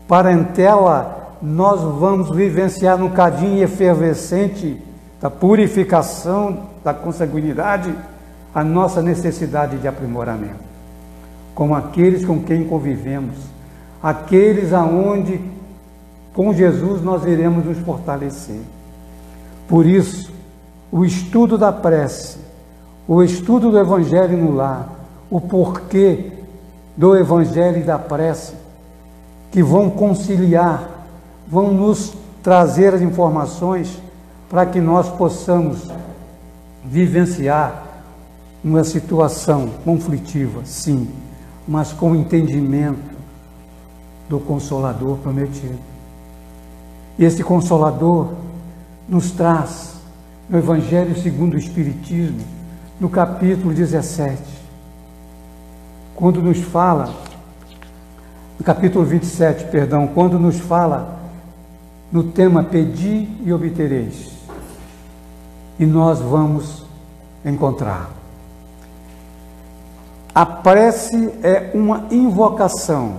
Parentela, 0.08 1.36
nós 1.42 1.80
vamos 1.80 2.34
vivenciar 2.34 2.96
no 2.96 3.10
cadinho 3.10 3.62
efervescente 3.62 4.82
da 5.24 5.30
purificação 5.30 6.66
da 6.84 6.92
consanguinidade 6.92 7.90
a 8.54 8.62
nossa 8.62 9.00
necessidade 9.00 9.78
de 9.78 9.88
aprimoramento. 9.88 10.62
Como 11.54 11.74
aqueles 11.74 12.26
com 12.26 12.42
quem 12.42 12.68
convivemos, 12.68 13.34
aqueles 14.02 14.74
aonde 14.74 15.40
com 16.34 16.52
Jesus 16.52 17.02
nós 17.02 17.24
iremos 17.24 17.64
nos 17.64 17.78
fortalecer. 17.78 18.60
Por 19.66 19.86
isso, 19.86 20.30
o 20.92 21.06
estudo 21.06 21.56
da 21.56 21.72
prece, 21.72 22.36
o 23.08 23.22
estudo 23.22 23.70
do 23.70 23.78
Evangelho 23.78 24.36
no 24.36 24.54
lar, 24.54 24.90
o 25.30 25.40
porquê 25.40 26.32
do 26.94 27.16
Evangelho 27.16 27.78
e 27.78 27.82
da 27.82 27.98
prece, 27.98 28.52
que 29.50 29.62
vão 29.62 29.88
conciliar, 29.88 30.86
vão 31.48 31.72
nos 31.72 32.12
trazer 32.42 32.92
as 32.92 33.00
informações 33.00 34.04
para 34.54 34.66
que 34.66 34.80
nós 34.80 35.08
possamos 35.08 35.90
vivenciar 36.84 37.86
uma 38.62 38.84
situação 38.84 39.68
conflitiva, 39.84 40.60
sim, 40.64 41.10
mas 41.66 41.92
com 41.92 42.14
entendimento 42.14 43.00
do 44.28 44.38
Consolador 44.38 45.18
prometido. 45.18 45.76
E 47.18 47.24
esse 47.24 47.42
Consolador 47.42 48.32
nos 49.08 49.32
traz 49.32 49.94
no 50.48 50.56
Evangelho 50.56 51.20
segundo 51.20 51.54
o 51.54 51.58
Espiritismo, 51.58 52.38
no 53.00 53.10
capítulo 53.10 53.74
17, 53.74 54.40
quando 56.14 56.40
nos 56.40 56.60
fala, 56.60 57.12
no 58.56 58.64
capítulo 58.64 59.04
27, 59.04 59.64
perdão, 59.64 60.06
quando 60.06 60.38
nos 60.38 60.60
fala 60.60 61.18
no 62.12 62.22
tema 62.22 62.62
Pedi 62.62 63.28
e 63.44 63.52
obtereis 63.52 64.43
e 65.78 65.86
nós 65.86 66.20
vamos 66.20 66.84
encontrar. 67.44 68.10
A 70.34 70.44
prece 70.44 71.32
é 71.42 71.70
uma 71.74 72.06
invocação, 72.10 73.18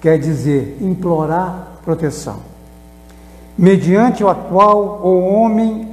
quer 0.00 0.18
dizer, 0.18 0.78
implorar 0.80 1.78
proteção, 1.84 2.38
mediante 3.58 4.24
a 4.24 4.34
qual 4.34 5.00
o 5.04 5.20
homem 5.32 5.88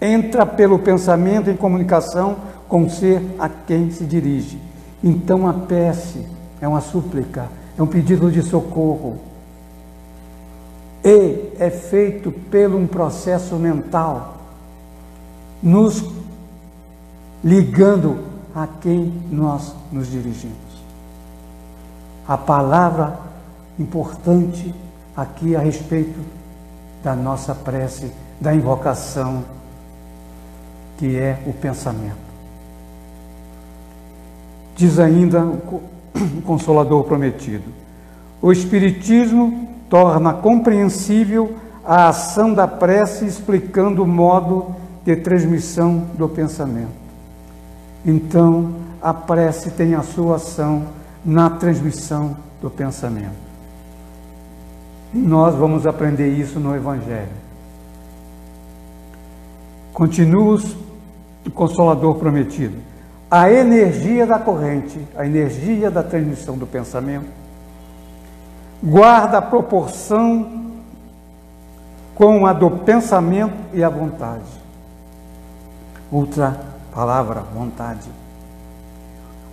entra 0.00 0.46
pelo 0.46 0.78
pensamento 0.78 1.50
em 1.50 1.56
comunicação 1.56 2.36
com 2.68 2.84
o 2.84 2.90
ser 2.90 3.22
a 3.38 3.48
quem 3.48 3.90
se 3.90 4.04
dirige. 4.04 4.58
Então 5.02 5.46
a 5.46 5.52
prece 5.52 6.26
é 6.60 6.66
uma 6.66 6.80
súplica, 6.80 7.48
é 7.78 7.82
um 7.82 7.86
pedido 7.86 8.30
de 8.30 8.42
socorro. 8.42 9.18
E 11.04 11.52
é 11.58 11.68
feito 11.68 12.32
pelo 12.32 12.78
um 12.78 12.86
processo 12.86 13.56
mental 13.56 14.33
nos 15.64 16.04
ligando 17.42 18.18
a 18.54 18.66
quem 18.66 19.10
nós 19.30 19.74
nos 19.90 20.10
dirigimos. 20.10 20.54
A 22.28 22.36
palavra 22.36 23.18
importante 23.78 24.74
aqui 25.16 25.56
a 25.56 25.60
respeito 25.60 26.20
da 27.02 27.16
nossa 27.16 27.54
prece, 27.54 28.12
da 28.38 28.54
invocação, 28.54 29.42
que 30.98 31.16
é 31.16 31.42
o 31.46 31.52
pensamento. 31.52 32.24
Diz 34.76 34.98
ainda 34.98 35.44
o 35.44 35.82
Consolador 36.44 37.04
prometido: 37.04 37.64
o 38.42 38.52
Espiritismo 38.52 39.68
torna 39.88 40.34
compreensível 40.34 41.56
a 41.84 42.08
ação 42.08 42.52
da 42.52 42.66
prece, 42.66 43.26
explicando 43.26 44.02
o 44.02 44.06
modo 44.06 44.83
de 45.04 45.16
transmissão 45.16 46.06
do 46.14 46.28
pensamento. 46.28 47.04
Então, 48.04 48.74
a 49.00 49.12
prece 49.12 49.70
tem 49.70 49.94
a 49.94 50.02
sua 50.02 50.36
ação 50.36 50.86
na 51.24 51.50
transmissão 51.50 52.36
do 52.60 52.70
pensamento. 52.70 53.44
E 55.12 55.18
nós 55.18 55.54
vamos 55.54 55.86
aprender 55.86 56.28
isso 56.28 56.58
no 56.58 56.74
Evangelho. 56.74 57.44
Continua 59.92 60.60
o 61.46 61.50
Consolador 61.50 62.16
prometido. 62.16 62.76
A 63.30 63.50
energia 63.50 64.26
da 64.26 64.38
corrente, 64.38 64.98
a 65.16 65.26
energia 65.26 65.90
da 65.90 66.02
transmissão 66.02 66.56
do 66.56 66.66
pensamento, 66.66 67.26
guarda 68.82 69.38
a 69.38 69.42
proporção 69.42 70.64
com 72.14 72.46
a 72.46 72.52
do 72.52 72.70
pensamento 72.70 73.54
e 73.72 73.82
a 73.82 73.88
vontade. 73.88 74.63
Outra 76.14 76.60
palavra, 76.94 77.40
vontade. 77.40 78.08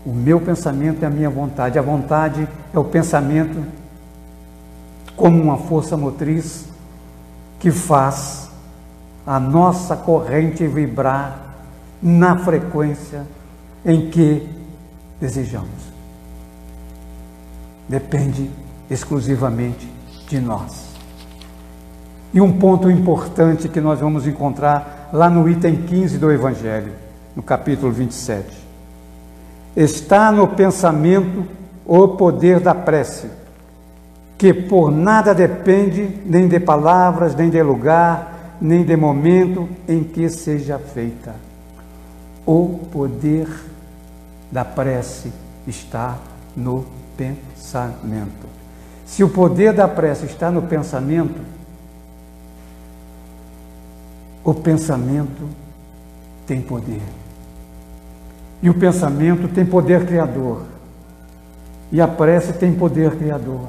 O 0.05 0.11
meu 0.11 0.39
pensamento 0.39 1.01
é 1.01 1.07
a 1.07 1.09
minha 1.09 1.27
vontade. 1.27 1.79
A 1.79 1.81
vontade 1.81 2.47
é 2.71 2.77
o 2.77 2.83
pensamento 2.83 3.65
como 5.15 5.41
uma 5.41 5.57
força 5.57 5.97
motriz 5.97 6.65
que 7.59 7.71
faz 7.71 8.47
a 9.25 9.39
nossa 9.39 9.95
corrente 9.95 10.67
vibrar 10.67 11.39
na 11.99 12.37
frequência 12.37 13.25
em 13.83 14.11
que 14.11 14.47
desejamos. 15.19 15.91
Depende 17.89 18.51
exclusivamente 18.87 19.91
de 20.27 20.39
nós. 20.39 20.91
E 22.31 22.39
um 22.39 22.59
ponto 22.59 22.87
importante 22.87 23.67
que 23.67 23.81
nós 23.81 23.99
vamos 23.99 24.27
encontrar 24.27 25.00
lá 25.11 25.29
no 25.29 25.47
item 25.49 25.75
15 25.83 26.17
do 26.17 26.31
Evangelho, 26.31 26.93
no 27.35 27.43
capítulo 27.43 27.91
27. 27.91 28.45
Está 29.75 30.31
no 30.31 30.47
pensamento 30.47 31.45
o 31.85 32.07
poder 32.09 32.59
da 32.59 32.73
prece, 32.73 33.27
que 34.37 34.53
por 34.53 34.91
nada 34.91 35.33
depende 35.33 36.21
nem 36.25 36.47
de 36.47 36.59
palavras, 36.59 37.35
nem 37.35 37.49
de 37.49 37.61
lugar, 37.61 38.57
nem 38.61 38.83
de 38.83 38.95
momento 38.95 39.67
em 39.87 40.03
que 40.03 40.29
seja 40.29 40.77
feita. 40.77 41.35
O 42.45 42.79
poder 42.91 43.47
da 44.51 44.65
prece 44.65 45.31
está 45.67 46.17
no 46.55 46.85
pensamento. 47.15 48.47
Se 49.05 49.23
o 49.23 49.29
poder 49.29 49.73
da 49.73 49.87
prece 49.87 50.25
está 50.25 50.49
no 50.49 50.61
pensamento, 50.61 51.41
o 54.43 54.53
pensamento 54.53 55.47
tem 56.47 56.61
poder. 56.61 57.01
E 58.61 58.69
o 58.69 58.73
pensamento 58.73 59.47
tem 59.47 59.65
poder 59.65 60.05
criador. 60.05 60.63
E 61.91 61.99
a 61.99 62.07
prece 62.07 62.53
tem 62.53 62.73
poder 62.73 63.15
criador. 63.17 63.67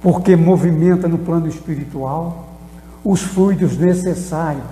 Porque 0.00 0.36
movimenta 0.36 1.08
no 1.08 1.18
plano 1.18 1.48
espiritual 1.48 2.48
os 3.04 3.22
fluidos 3.22 3.76
necessários 3.76 4.64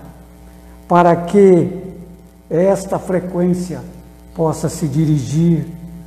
para 0.86 1.14
que 1.16 1.82
esta 2.48 2.98
frequência 2.98 3.80
possa 4.34 4.68
se 4.68 4.88
dirigir 4.88 5.66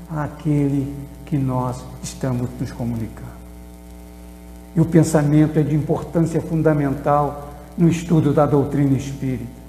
àquele 0.09 0.93
que 1.25 1.37
nós 1.37 1.83
estamos 2.01 2.49
nos 2.59 2.71
comunicando. 2.71 3.33
E 4.75 4.81
o 4.81 4.85
pensamento 4.85 5.57
é 5.59 5.63
de 5.63 5.75
importância 5.75 6.41
fundamental 6.41 7.52
no 7.77 7.87
estudo 7.87 8.33
da 8.33 8.45
doutrina 8.45 8.97
espírita. 8.97 9.63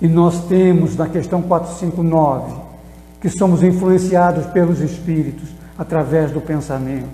E 0.00 0.08
nós 0.08 0.44
temos 0.44 0.96
na 0.96 1.08
questão 1.08 1.42
459 1.42 2.54
que 3.20 3.28
somos 3.28 3.62
influenciados 3.62 4.46
pelos 4.46 4.80
espíritos 4.80 5.48
através 5.76 6.30
do 6.30 6.40
pensamento, 6.40 7.08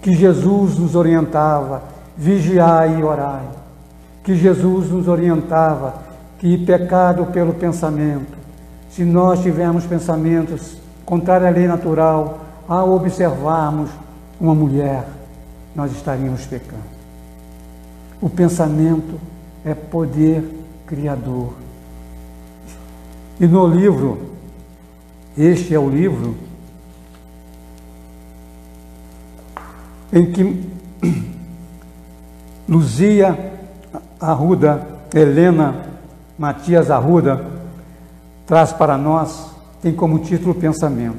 que 0.00 0.12
Jesus 0.12 0.78
nos 0.78 0.94
orientava, 0.94 1.82
vigiai 2.16 3.00
e 3.00 3.02
orai, 3.02 3.48
que 4.22 4.36
Jesus 4.36 4.90
nos 4.90 5.08
orientava 5.08 6.02
que 6.38 6.58
pecado 6.58 7.26
pelo 7.26 7.54
pensamento. 7.54 8.36
Se 8.90 9.04
nós 9.04 9.40
tivermos 9.42 9.86
pensamentos 9.86 10.76
contrários 11.04 11.48
à 11.48 11.52
lei 11.52 11.68
natural, 11.68 12.40
ao 12.68 12.94
observarmos 12.94 13.90
uma 14.40 14.54
mulher, 14.54 15.04
nós 15.74 15.92
estaríamos 15.92 16.44
pecando. 16.46 16.91
O 18.22 18.30
pensamento 18.30 19.18
é 19.64 19.74
poder 19.74 20.48
criador. 20.86 21.54
E 23.40 23.48
no 23.48 23.66
livro, 23.66 24.30
este 25.36 25.74
é 25.74 25.78
o 25.78 25.90
livro 25.90 26.36
em 30.12 30.30
que 30.30 30.70
Luzia 32.68 33.54
Arruda, 34.20 34.86
Helena 35.12 35.86
Matias 36.38 36.92
Arruda, 36.92 37.44
traz 38.46 38.72
para 38.72 38.96
nós, 38.96 39.50
tem 39.82 39.92
como 39.92 40.20
título 40.20 40.54
Pensamento. 40.54 41.18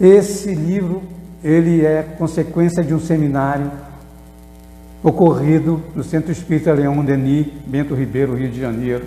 Esse 0.00 0.56
livro, 0.56 1.04
ele 1.44 1.86
é 1.86 2.02
consequência 2.02 2.82
de 2.82 2.92
um 2.92 2.98
seminário 2.98 3.70
ocorrido 5.02 5.82
no 5.94 6.02
Centro 6.02 6.32
Espírita 6.32 6.72
Leão 6.72 7.04
Denis, 7.04 7.46
Bento 7.66 7.94
Ribeiro, 7.94 8.34
Rio 8.34 8.50
de 8.50 8.60
Janeiro. 8.60 9.04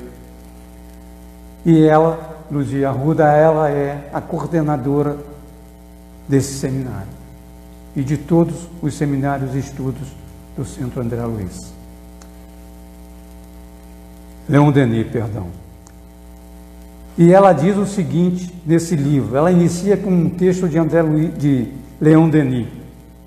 E 1.65 1.83
ela, 1.83 2.45
Luzia 2.49 2.89
Arruda, 2.89 3.25
ela 3.25 3.69
é 3.69 4.09
a 4.13 4.21
coordenadora 4.21 5.17
desse 6.27 6.53
seminário 6.53 7.21
e 7.95 8.01
de 8.03 8.17
todos 8.17 8.67
os 8.81 8.93
seminários 8.95 9.53
e 9.53 9.59
estudos 9.59 10.07
do 10.55 10.65
Centro 10.65 11.01
André 11.01 11.23
Luiz. 11.23 11.73
Leão 14.47 14.71
Denis, 14.71 15.07
perdão. 15.07 15.47
E 17.17 17.31
ela 17.31 17.53
diz 17.53 17.77
o 17.77 17.85
seguinte 17.85 18.53
nesse 18.65 18.95
livro, 18.95 19.35
ela 19.35 19.51
inicia 19.51 19.97
com 19.97 20.09
um 20.09 20.29
texto 20.29 20.67
de 20.67 20.77
André 20.77 21.01
Luiz, 21.01 21.37
de 21.37 21.67
Leão 21.99 22.29
Denis, 22.29 22.67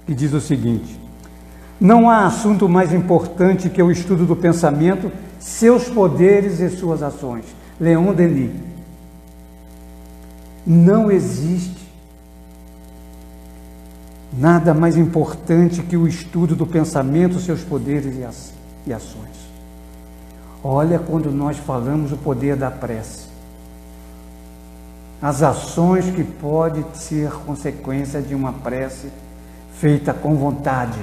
que 0.06 0.14
diz 0.14 0.32
o 0.32 0.40
seguinte: 0.40 0.98
não 1.80 2.08
há 2.08 2.26
assunto 2.26 2.68
mais 2.68 2.92
importante 2.92 3.68
que 3.68 3.82
o 3.82 3.90
estudo 3.90 4.24
do 4.24 4.36
pensamento, 4.36 5.10
seus 5.38 5.88
poderes 5.88 6.60
e 6.60 6.70
suas 6.70 7.02
ações. 7.02 7.44
Leon 7.80 8.12
Denis. 8.14 8.52
Não 10.66 11.10
existe 11.10 11.84
nada 14.32 14.72
mais 14.72 14.96
importante 14.96 15.82
que 15.82 15.96
o 15.96 16.08
estudo 16.08 16.56
do 16.56 16.66
pensamento, 16.66 17.38
seus 17.38 17.62
poderes 17.62 18.16
e 18.86 18.92
ações. 18.92 19.44
Olha 20.62 20.98
quando 20.98 21.30
nós 21.30 21.58
falamos 21.58 22.12
o 22.12 22.16
poder 22.16 22.56
da 22.56 22.70
prece. 22.70 23.28
As 25.20 25.42
ações 25.42 26.06
que 26.06 26.24
pode 26.24 26.84
ser 26.94 27.30
consequência 27.46 28.22
de 28.22 28.34
uma 28.34 28.52
prece 28.52 29.08
feita 29.74 30.14
com 30.14 30.34
vontade 30.34 30.98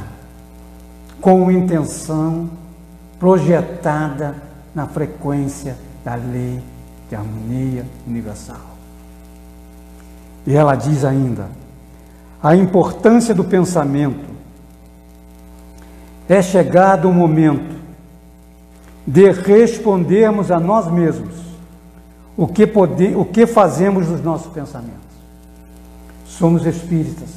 com 1.22 1.52
intenção 1.52 2.50
projetada 3.20 4.36
na 4.74 4.88
frequência 4.88 5.78
da 6.04 6.16
lei 6.16 6.60
de 7.08 7.16
harmonia 7.16 7.86
universal. 8.08 8.72
E 10.46 10.56
ela 10.56 10.76
diz 10.76 11.06
ainda: 11.06 11.48
a 12.42 12.56
importância 12.56 13.36
do 13.36 13.44
pensamento 13.44 14.32
é 16.28 16.42
chegado 16.42 17.08
o 17.08 17.14
momento 17.14 17.80
de 19.06 19.30
respondermos 19.32 20.50
a 20.50 20.60
nós 20.60 20.88
mesmos 20.92 21.36
o 22.36 22.48
que, 22.48 22.66
pode, 22.66 23.14
o 23.16 23.26
que 23.26 23.46
fazemos 23.46 24.08
dos 24.08 24.24
nossos 24.24 24.52
pensamentos. 24.52 25.00
Somos 26.26 26.66
espíritas, 26.66 27.30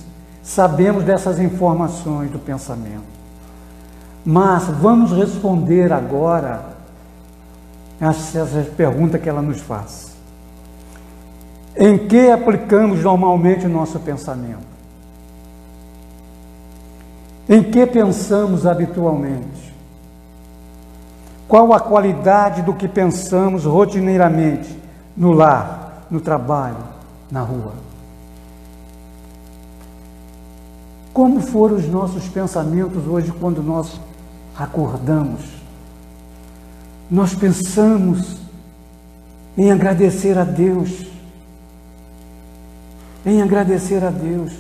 sabemos 0.43 1.05
dessas 1.05 1.39
informações 1.39 2.31
do 2.31 2.39
pensamento. 2.39 3.14
Mas 4.25 4.65
vamos 4.69 5.13
responder 5.13 5.93
agora 5.93 6.65
essa 8.01 8.47
pergunta 8.77 9.19
que 9.19 9.29
ela 9.29 9.43
nos 9.43 9.61
faz. 9.61 10.15
Em 11.77 11.99
que 12.07 12.31
aplicamos 12.31 13.03
normalmente 13.03 13.67
o 13.67 13.69
nosso 13.69 13.99
pensamento? 14.01 14.75
Em 17.49 17.63
que 17.63 17.85
pensamos 17.87 18.67
habitualmente? 18.67 19.75
Qual 21.47 21.73
a 21.75 21.81
qualidade 21.81 22.63
do 22.63 22.73
que 22.73 22.89
pensamos 22.89 23.65
rotineiramente 23.65 24.81
no 25.17 25.33
lar, 25.33 26.07
no 26.11 26.21
trabalho, 26.21 26.79
na 27.31 27.43
rua? 27.43 27.75
Como 31.13 31.41
foram 31.41 31.77
os 31.77 31.87
nossos 31.87 32.27
pensamentos 32.29 33.07
hoje 33.07 33.31
quando 33.39 33.63
nós 33.63 34.01
acordamos, 34.57 35.43
nós 37.11 37.35
pensamos 37.35 38.39
em 39.57 39.71
agradecer 39.71 40.37
a 40.39 40.45
Deus. 40.45 41.07
Em 43.27 43.41
agradecer 43.41 44.05
a 44.05 44.11
Deus 44.11 44.53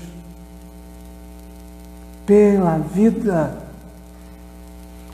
pela 2.27 2.79
vida, 2.79 3.59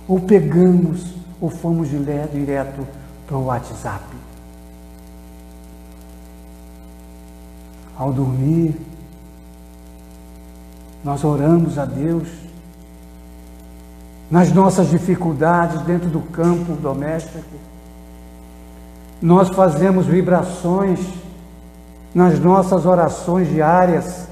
ou 0.07 0.21
pegamos 0.21 1.15
ou 1.41 1.51
fomos 1.51 1.89
direto 1.89 2.87
para 3.27 3.37
o 3.37 3.47
WhatsApp. 3.47 4.05
Ao 7.97 8.13
dormir, 8.13 8.77
nós 11.03 11.25
oramos 11.25 11.79
a 11.79 11.85
Deus 11.85 12.29
nas 14.31 14.53
nossas 14.53 14.89
dificuldades 14.89 15.81
dentro 15.83 16.09
do 16.09 16.21
campo 16.21 16.75
doméstico. 16.75 17.57
Nós 19.21 19.49
fazemos 19.49 20.07
vibrações 20.07 21.01
nas 22.15 22.39
nossas 22.39 22.87
orações 22.87 23.49
diárias. 23.49 24.29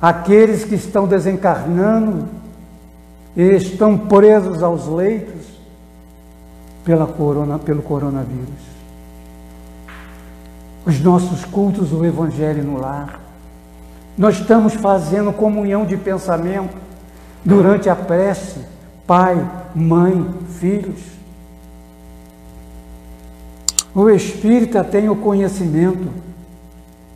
Aqueles 0.00 0.64
que 0.64 0.74
estão 0.74 1.06
desencarnando 1.06 2.28
e 3.36 3.42
estão 3.42 3.98
presos 3.98 4.62
aos 4.62 4.86
leitos 4.86 5.46
pela 6.84 7.06
corona, 7.06 7.58
pelo 7.58 7.82
coronavírus. 7.82 8.76
Os 10.84 11.00
nossos 11.00 11.44
cultos 11.44 11.90
do 11.90 12.04
Evangelho 12.04 12.64
no 12.64 12.78
lar. 12.78 13.20
Nós 14.16 14.38
estamos 14.38 14.74
fazendo 14.74 15.32
comunhão 15.32 15.84
de 15.84 15.96
pensamento 15.96 16.85
durante 17.44 17.88
a 17.88 17.94
prece, 17.94 18.60
pai, 19.06 19.36
mãe, 19.74 20.28
filhos. 20.58 21.00
O 23.94 24.10
espírita 24.10 24.84
tem 24.84 25.08
o 25.08 25.16
conhecimento 25.16 26.10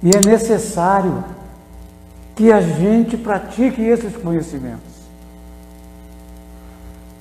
e 0.02 0.10
é 0.10 0.20
necessário 0.20 1.22
que 2.34 2.50
a 2.50 2.60
gente 2.60 3.16
pratique 3.16 3.82
esses 3.82 4.16
conhecimentos. 4.16 4.80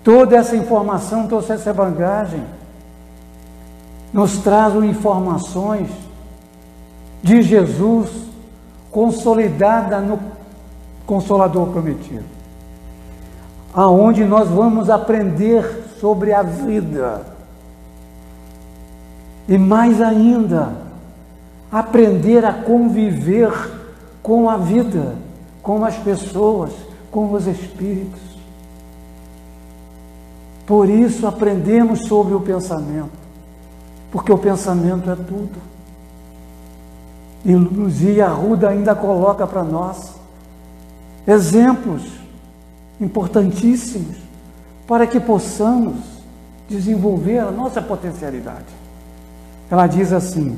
Toda 0.03 0.37
essa 0.37 0.55
informação, 0.55 1.27
toda 1.27 1.53
essa 1.53 1.73
bagagem, 1.73 2.43
nos 4.13 4.37
traz 4.37 4.73
informações 4.75 5.89
de 7.21 7.41
Jesus 7.41 8.09
consolidada 8.89 9.99
no 9.99 10.19
Consolador 11.05 11.67
prometido 11.67 12.38
aonde 13.73 14.25
nós 14.25 14.49
vamos 14.49 14.89
aprender 14.89 15.95
sobre 15.99 16.33
a 16.33 16.41
vida. 16.41 17.21
E 19.47 19.57
mais 19.57 20.01
ainda, 20.01 20.73
aprender 21.71 22.45
a 22.45 22.53
conviver 22.53 23.51
com 24.21 24.49
a 24.49 24.57
vida, 24.57 25.15
com 25.61 25.83
as 25.83 25.95
pessoas, 25.97 26.71
com 27.11 27.31
os 27.33 27.47
espíritos. 27.47 28.21
Por 30.65 30.87
isso 30.87 31.25
aprendemos 31.25 32.05
sobre 32.05 32.33
o 32.35 32.39
pensamento, 32.39 33.09
porque 34.11 34.31
o 34.31 34.37
pensamento 34.37 35.09
é 35.09 35.15
tudo. 35.15 35.69
E 37.43 37.55
Luzia 37.55 38.27
Arruda 38.27 38.69
ainda 38.69 38.93
coloca 38.93 39.47
para 39.47 39.63
nós 39.63 40.13
exemplos 41.25 42.18
importantíssimos 42.99 44.17
para 44.87 45.07
que 45.07 45.19
possamos 45.19 45.97
desenvolver 46.67 47.39
a 47.39 47.51
nossa 47.51 47.81
potencialidade. 47.81 48.65
Ela 49.69 49.87
diz 49.87 50.11
assim: 50.11 50.57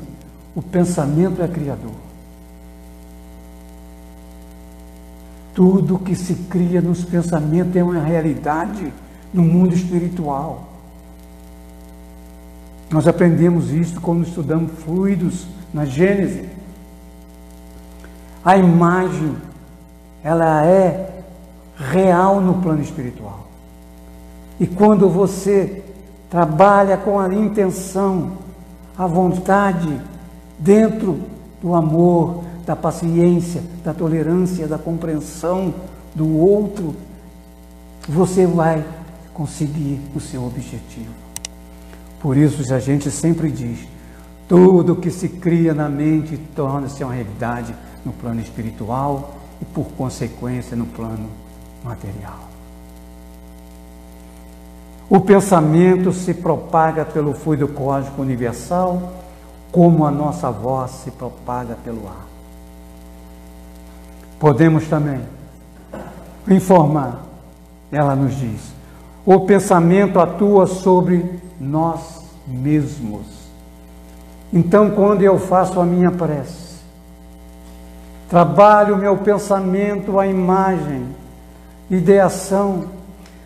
o 0.54 0.62
pensamento 0.62 1.42
é 1.42 1.48
criador. 1.48 1.92
Tudo 5.54 5.98
que 5.98 6.14
se 6.14 6.34
cria 6.34 6.80
nos 6.80 7.04
pensamentos 7.04 7.76
é 7.76 7.84
uma 7.84 8.00
realidade 8.00 8.92
no 9.32 9.42
mundo 9.42 9.74
espiritual. 9.74 10.68
Nós 12.90 13.06
aprendemos 13.06 13.70
isso 13.70 14.00
quando 14.00 14.26
estudamos 14.26 14.72
fluidos 14.82 15.46
na 15.72 15.84
Gênese. 15.84 16.48
A 18.44 18.56
imagem, 18.56 19.36
ela 20.22 20.64
é 20.66 21.21
real 21.90 22.40
no 22.40 22.54
plano 22.54 22.82
espiritual. 22.82 23.46
E 24.60 24.66
quando 24.66 25.08
você 25.08 25.82
trabalha 26.30 26.96
com 26.96 27.18
a 27.18 27.32
intenção, 27.32 28.32
a 28.96 29.06
vontade, 29.06 30.00
dentro 30.58 31.20
do 31.60 31.74
amor, 31.74 32.44
da 32.64 32.76
paciência, 32.76 33.62
da 33.84 33.92
tolerância, 33.92 34.68
da 34.68 34.78
compreensão 34.78 35.74
do 36.14 36.38
outro, 36.38 36.94
você 38.08 38.46
vai 38.46 38.84
conseguir 39.34 40.00
o 40.14 40.20
seu 40.20 40.44
objetivo. 40.44 41.10
Por 42.20 42.36
isso 42.36 42.72
a 42.72 42.78
gente 42.78 43.10
sempre 43.10 43.50
diz: 43.50 43.80
tudo 44.48 44.94
que 44.94 45.10
se 45.10 45.28
cria 45.28 45.74
na 45.74 45.88
mente 45.88 46.36
torna-se 46.54 47.02
uma 47.02 47.12
realidade 47.12 47.74
no 48.04 48.12
plano 48.12 48.40
espiritual 48.40 49.34
e, 49.60 49.64
por 49.64 49.86
consequência, 49.92 50.76
no 50.76 50.86
plano 50.86 51.28
material. 51.84 52.52
O 55.08 55.20
pensamento 55.20 56.12
se 56.12 56.32
propaga 56.32 57.04
pelo 57.04 57.34
fluido 57.34 57.68
cósmico 57.68 58.22
universal, 58.22 59.12
como 59.70 60.06
a 60.06 60.10
nossa 60.10 60.50
voz 60.50 60.90
se 60.90 61.10
propaga 61.10 61.76
pelo 61.84 62.08
ar. 62.08 62.26
Podemos 64.38 64.88
também 64.88 65.20
informar, 66.48 67.20
ela 67.90 68.16
nos 68.16 68.34
diz, 68.34 68.72
o 69.24 69.40
pensamento 69.40 70.18
atua 70.18 70.66
sobre 70.66 71.40
nós 71.60 72.24
mesmos. 72.46 73.26
Então, 74.52 74.90
quando 74.90 75.22
eu 75.22 75.38
faço 75.38 75.78
a 75.80 75.84
minha 75.84 76.10
prece, 76.10 76.80
trabalho 78.28 78.96
meu 78.96 79.16
pensamento, 79.18 80.18
a 80.18 80.26
imagem, 80.26 81.06
ideação 81.92 82.86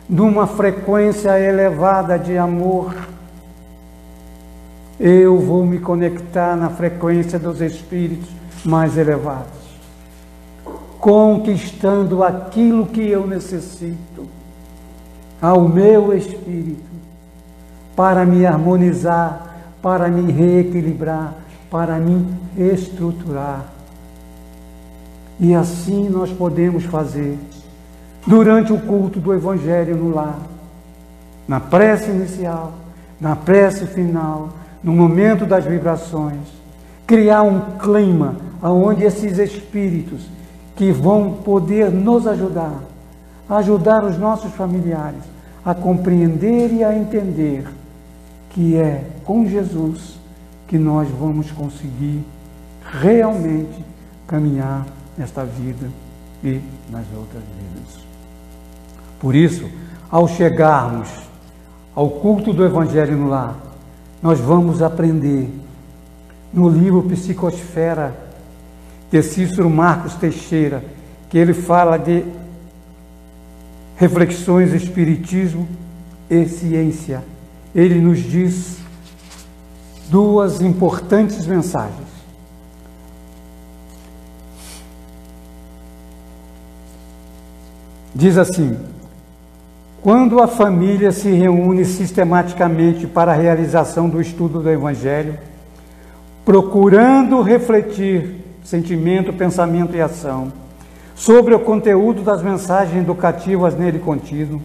numa 0.09 0.47
frequência 0.47 1.37
elevada 1.37 2.17
de 2.17 2.39
amor, 2.39 2.95
eu 5.01 5.37
vou 5.41 5.67
me 5.67 5.81
conectar 5.81 6.57
na 6.57 6.71
frequência 6.71 7.41
dos 7.41 7.61
espíritos 7.61 8.31
mais 8.65 8.97
elevados, 8.97 9.51
conquistando 11.01 12.23
aquilo 12.23 12.87
que 12.87 13.01
eu 13.01 13.27
necessito 13.27 14.29
ao 15.43 15.69
meu 15.69 16.17
espírito 16.17 16.97
para 17.97 18.25
me 18.25 18.47
harmonizar, 18.47 19.75
para 19.83 20.09
me 20.09 20.31
reequilibrar, 20.31 21.35
para 21.69 21.99
me 21.99 22.25
estruturar. 22.57 23.65
E 25.41 25.53
assim 25.53 26.09
nós 26.09 26.31
podemos 26.31 26.85
fazer 26.85 27.37
durante 28.27 28.73
o 28.73 28.81
culto 28.81 29.21
do 29.21 29.33
Evangelho 29.33 29.97
no 29.97 30.15
lar, 30.15 30.39
na 31.47 31.61
prece 31.61 32.11
inicial, 32.11 32.73
na 33.21 33.37
prece 33.37 33.87
final, 33.87 34.51
no 34.83 34.93
momento 34.93 35.47
das 35.47 35.65
vibrações, 35.65 36.41
criar 37.07 37.43
um 37.43 37.79
clima 37.79 38.37
onde 38.63 39.05
esses 39.05 39.39
espíritos 39.39 40.29
que 40.75 40.91
vão 40.91 41.33
poder 41.33 41.91
nos 41.91 42.27
ajudar, 42.27 42.75
ajudar 43.49 44.05
os 44.05 44.19
nossos 44.19 44.53
familiares 44.53 45.23
a 45.65 45.75
compreender 45.75 46.73
e 46.73 46.85
a 46.85 46.97
entender 46.97 47.67
que 48.51 48.77
é 48.77 49.05
com 49.25 49.47
Jesus 49.47 50.17
que 50.67 50.79
nós 50.79 51.09
vamos 51.09 51.51
conseguir 51.51 52.25
realmente 53.01 53.85
caminhar 54.27 54.87
nesta 55.17 55.45
vida 55.45 55.89
e 56.43 56.61
nas 56.91 57.05
outras 57.17 57.43
vidas. 57.43 57.76
Por 59.27 59.35
isso, 59.35 59.69
ao 60.09 60.29
chegarmos 60.29 61.09
ao 61.97 62.09
culto 62.09 62.53
do 62.53 62.65
Evangelho 62.65 63.17
no 63.17 63.29
lar, 63.29 63.57
nós 64.23 64.39
vamos 64.39 64.81
aprender 64.81 65.51
no 66.55 66.69
livro 66.69 67.03
Psicosfera 67.03 68.17
de 69.11 69.21
Cícero 69.25 69.69
Marcos 69.69 70.15
Teixeira, 70.15 70.85
que 71.29 71.37
ele 71.37 71.53
fala 71.53 71.97
de 71.97 72.25
reflexões, 73.97 74.73
espiritismo 74.73 75.67
e 76.31 76.47
ciência. 76.47 77.25
Ele 77.75 78.01
nos 78.01 78.21
diz 78.21 78.77
duas 80.09 80.61
importantes 80.61 81.45
mensagens. 81.49 82.07
Diz 88.15 88.39
assim: 88.39 88.95
quando 90.07 90.41
a 90.41 90.47
família 90.47 91.11
se 91.11 91.29
reúne 91.31 91.85
sistematicamente 91.85 93.09
para 93.09 93.33
a 93.33 93.35
realização 93.35 94.09
do 94.09 94.21
estudo 94.21 94.61
do 94.61 94.71
Evangelho, 94.71 95.37
procurando 96.45 97.43
refletir 97.43 98.37
sentimento, 98.63 99.33
pensamento 99.33 99.97
e 99.97 100.01
ação, 100.01 100.53
sobre 101.17 101.57
o 101.57 101.59
conteúdo 101.59 102.23
das 102.23 102.41
mensagens 102.41 103.03
educativas 103.03 103.77
nele 103.77 103.99
contido, 103.99 104.63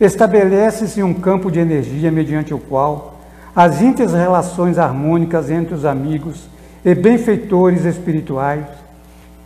estabelece-se 0.00 1.04
um 1.04 1.14
campo 1.14 1.52
de 1.52 1.60
energia 1.60 2.10
mediante 2.10 2.52
o 2.52 2.58
qual 2.58 3.20
as 3.54 3.80
íntimas 3.80 4.12
relações 4.12 4.76
harmônicas 4.76 5.52
entre 5.52 5.72
os 5.72 5.84
amigos 5.84 6.48
e 6.84 6.96
benfeitores 6.96 7.84
espirituais 7.84 8.64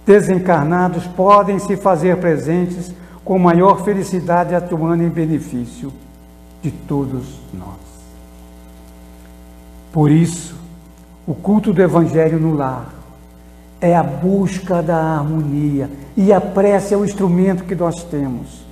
desencarnados 0.07 1.07
podem 1.07 1.59
se 1.59 1.77
fazer 1.77 2.17
presentes 2.17 2.95
com 3.29 3.39
maior 3.39 3.85
felicidade, 3.85 4.55
atuando 4.55 5.03
em 5.03 5.09
benefício 5.11 5.93
de 6.63 6.71
todos 6.71 7.39
nós. 7.53 7.77
Por 9.93 10.11
isso, 10.11 10.57
o 11.27 11.35
culto 11.35 11.75
do 11.75 11.83
Evangelho 11.83 12.41
no 12.41 12.55
lar 12.55 12.91
é 13.83 13.95
a 13.95 14.03
busca 14.03 14.83
da 14.83 14.97
harmonia 14.97 15.91
e 16.17 16.33
a 16.33 16.41
prece 16.41 16.95
é 16.95 16.97
o 16.97 17.05
instrumento 17.05 17.65
que 17.65 17.75
nós 17.75 18.03
temos. 18.05 18.65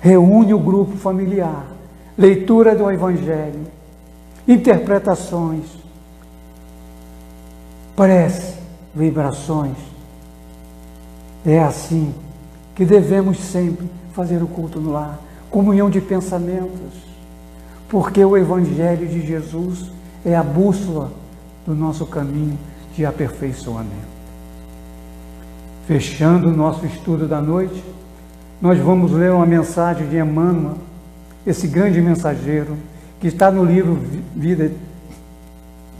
Reúne 0.00 0.54
o 0.54 0.58
grupo 0.60 0.96
familiar, 0.96 1.66
leitura 2.16 2.76
do 2.76 2.88
Evangelho, 2.88 3.66
interpretações, 4.46 5.64
prece, 7.96 8.54
vibrações. 8.94 9.78
É 11.44 11.58
assim 11.58 12.14
que 12.74 12.84
devemos 12.84 13.38
sempre 13.38 13.88
fazer 14.12 14.42
o 14.42 14.46
culto 14.46 14.80
no 14.80 14.92
lar, 14.92 15.18
comunhão 15.50 15.88
de 15.88 16.00
pensamentos, 16.00 17.04
porque 17.88 18.24
o 18.24 18.36
Evangelho 18.36 19.06
de 19.06 19.24
Jesus 19.24 19.90
é 20.24 20.34
a 20.34 20.42
bússola 20.42 21.12
do 21.66 21.74
nosso 21.74 22.06
caminho 22.06 22.58
de 22.96 23.04
aperfeiçoamento. 23.04 24.14
Fechando 25.86 26.48
o 26.48 26.56
nosso 26.56 26.86
estudo 26.86 27.28
da 27.28 27.40
noite, 27.40 27.84
nós 28.60 28.78
vamos 28.78 29.12
ler 29.12 29.30
uma 29.30 29.46
mensagem 29.46 30.08
de 30.08 30.16
Emmanuel, 30.16 30.78
esse 31.46 31.66
grande 31.66 32.00
mensageiro, 32.00 32.76
que 33.20 33.28
está 33.28 33.50
no 33.50 33.64
livro 33.64 34.00
Vida, 34.34 34.72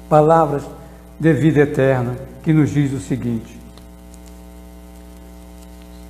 Palavras 0.08 0.62
de 1.18 1.32
Vida 1.32 1.60
Eterna, 1.60 2.16
que 2.42 2.52
nos 2.52 2.70
diz 2.70 2.92
o 2.92 3.00
seguinte: 3.00 3.58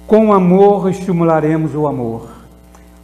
Com 0.06 0.34
amor 0.34 0.90
estimularemos 0.90 1.74
o 1.74 1.86
amor, 1.86 2.28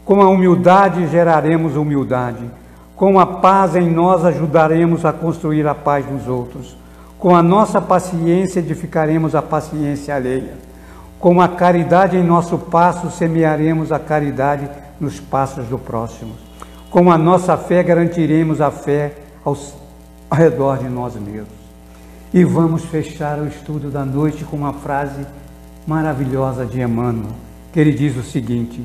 com 0.05 0.21
a 0.21 0.29
humildade 0.29 1.07
geraremos 1.07 1.75
humildade, 1.75 2.45
com 2.95 3.19
a 3.19 3.25
paz 3.25 3.75
em 3.75 3.89
nós 3.89 4.23
ajudaremos 4.23 5.03
a 5.03 5.11
construir 5.11 5.65
a 5.65 5.73
paz 5.73 6.05
nos 6.07 6.27
outros. 6.27 6.77
Com 7.17 7.35
a 7.35 7.41
nossa 7.41 7.81
paciência 7.81 8.59
edificaremos 8.59 9.33
a 9.33 9.41
paciência 9.41 10.15
alheia. 10.15 10.53
Com 11.19 11.41
a 11.41 11.47
caridade 11.47 12.15
em 12.15 12.23
nosso 12.23 12.57
passo 12.57 13.09
semearemos 13.09 13.91
a 13.91 13.97
caridade 13.97 14.69
nos 14.99 15.19
passos 15.19 15.65
do 15.65 15.79
próximo. 15.79 16.33
Com 16.91 17.11
a 17.11 17.17
nossa 17.17 17.57
fé 17.57 17.81
garantiremos 17.81 18.61
a 18.61 18.69
fé 18.69 19.13
aos, 19.43 19.73
ao 20.29 20.37
redor 20.37 20.77
de 20.77 20.87
nós 20.89 21.15
mesmos. 21.15 21.47
E 22.31 22.43
vamos 22.43 22.85
fechar 22.85 23.39
o 23.39 23.47
estudo 23.47 23.89
da 23.89 24.05
noite 24.05 24.43
com 24.45 24.55
uma 24.55 24.73
frase 24.73 25.25
maravilhosa 25.85 26.65
de 26.65 26.81
Emmanuel, 26.81 27.31
que 27.71 27.79
ele 27.79 27.91
diz 27.91 28.15
o 28.15 28.23
seguinte: 28.23 28.81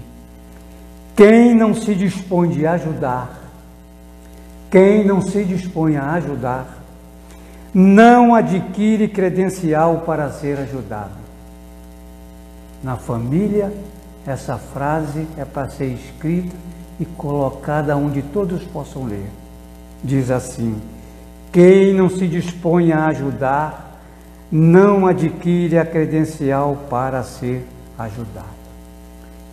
Quem 1.15 1.55
não 1.55 1.75
se 1.75 1.95
dispõe 1.95 2.49
de 2.49 2.67
ajudar, 2.67 3.51
quem 4.71 5.05
não 5.05 5.21
se 5.21 5.45
dispõe 5.45 5.97
a 5.97 6.13
ajudar, 6.13 6.79
não 7.73 8.35
adquire 8.35 9.09
credencial 9.09 10.03
para 10.07 10.31
ser 10.31 10.59
ajudado. 10.59 11.27
Na 12.83 12.97
família, 12.97 13.73
essa 14.27 14.59
frase 14.59 15.27
é 15.37 15.45
para 15.45 15.69
ser 15.69 15.87
escrita 15.87 16.55
e 16.99 17.05
colocada 17.05 17.97
onde 17.97 18.23
todos 18.23 18.63
possam 18.65 19.05
ler. 19.05 19.31
Diz 20.03 20.31
assim: 20.31 20.81
Quem 21.53 21.95
não 21.95 22.09
se 22.09 22.27
dispõe 22.27 22.93
a 22.93 23.07
ajudar, 23.07 23.86
não 24.51 25.07
adquire 25.07 25.79
a 25.79 25.85
credencial 25.85 26.87
para 26.89 27.23
ser 27.23 27.67
ajudado. 27.99 28.47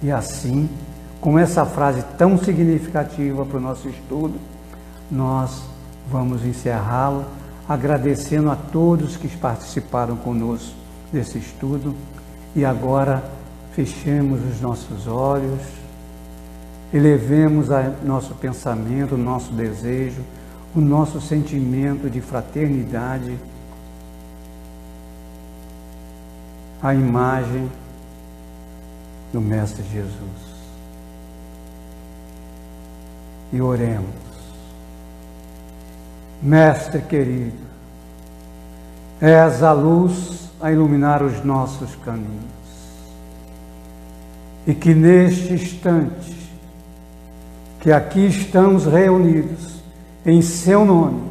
E 0.01 0.11
assim, 0.11 0.69
com 1.19 1.39
essa 1.39 1.65
frase 1.65 2.03
tão 2.17 2.37
significativa 2.37 3.45
para 3.45 3.57
o 3.57 3.61
nosso 3.61 3.87
estudo, 3.87 4.35
nós 5.09 5.63
vamos 6.09 6.45
encerrá-lo 6.45 7.25
agradecendo 7.67 8.51
a 8.51 8.55
todos 8.55 9.15
que 9.15 9.27
participaram 9.37 10.17
conosco 10.17 10.75
desse 11.11 11.37
estudo 11.37 11.95
e 12.55 12.65
agora 12.65 13.23
fechemos 13.71 14.41
os 14.43 14.61
nossos 14.61 15.07
olhos, 15.07 15.61
elevemos 16.93 17.67
nosso 18.03 18.35
pensamento, 18.35 19.15
o 19.15 19.17
nosso 19.17 19.53
desejo, 19.53 20.21
o 20.75 20.81
nosso 20.81 21.21
sentimento 21.21 22.09
de 22.09 22.19
fraternidade 22.19 23.37
à 26.83 26.93
imagem 26.93 27.71
do 29.31 29.39
Mestre 29.39 29.83
Jesus. 29.83 30.53
E 33.53 33.61
oremos. 33.61 34.05
Mestre 36.41 37.01
querido, 37.01 37.57
és 39.21 39.63
a 39.63 39.71
luz 39.71 40.49
a 40.59 40.71
iluminar 40.71 41.23
os 41.23 41.43
nossos 41.45 41.95
caminhos. 42.03 42.43
E 44.67 44.73
que 44.73 44.93
neste 44.93 45.53
instante, 45.53 46.51
que 47.79 47.91
aqui 47.91 48.27
estamos 48.27 48.85
reunidos 48.85 49.81
em 50.25 50.41
Seu 50.41 50.83
nome, 50.83 51.21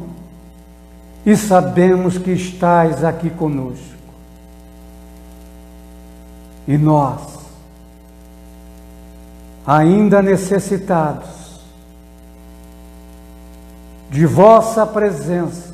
e 1.23 1.37
sabemos 1.37 2.17
que 2.17 2.31
estás 2.31 3.03
aqui 3.03 3.29
conosco, 3.29 3.92
e 6.67 6.77
nós, 6.77 7.21
ainda 9.65 10.21
necessitados, 10.21 11.61
de 14.09 14.25
vossa 14.25 14.85
presença 14.85 15.73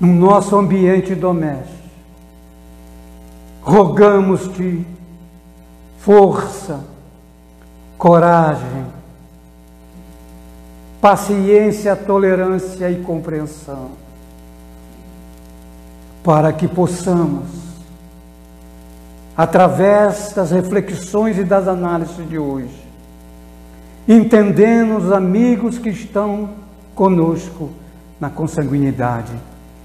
no 0.00 0.08
nosso 0.08 0.56
ambiente 0.58 1.14
doméstico. 1.14 1.78
Rogamos-te 3.62 4.84
força, 5.98 6.80
coragem, 7.96 8.86
paciência, 11.00 11.94
tolerância 11.94 12.90
e 12.90 13.02
compreensão, 13.02 13.90
para 16.24 16.52
que 16.52 16.66
possamos, 16.66 17.69
através 19.40 20.34
das 20.34 20.50
reflexões 20.50 21.38
e 21.38 21.44
das 21.44 21.66
análises 21.66 22.28
de 22.28 22.38
hoje, 22.38 22.78
entendendo 24.06 24.98
os 24.98 25.10
amigos 25.10 25.78
que 25.78 25.88
estão 25.88 26.50
conosco 26.94 27.70
na 28.20 28.28
consanguinidade 28.28 29.32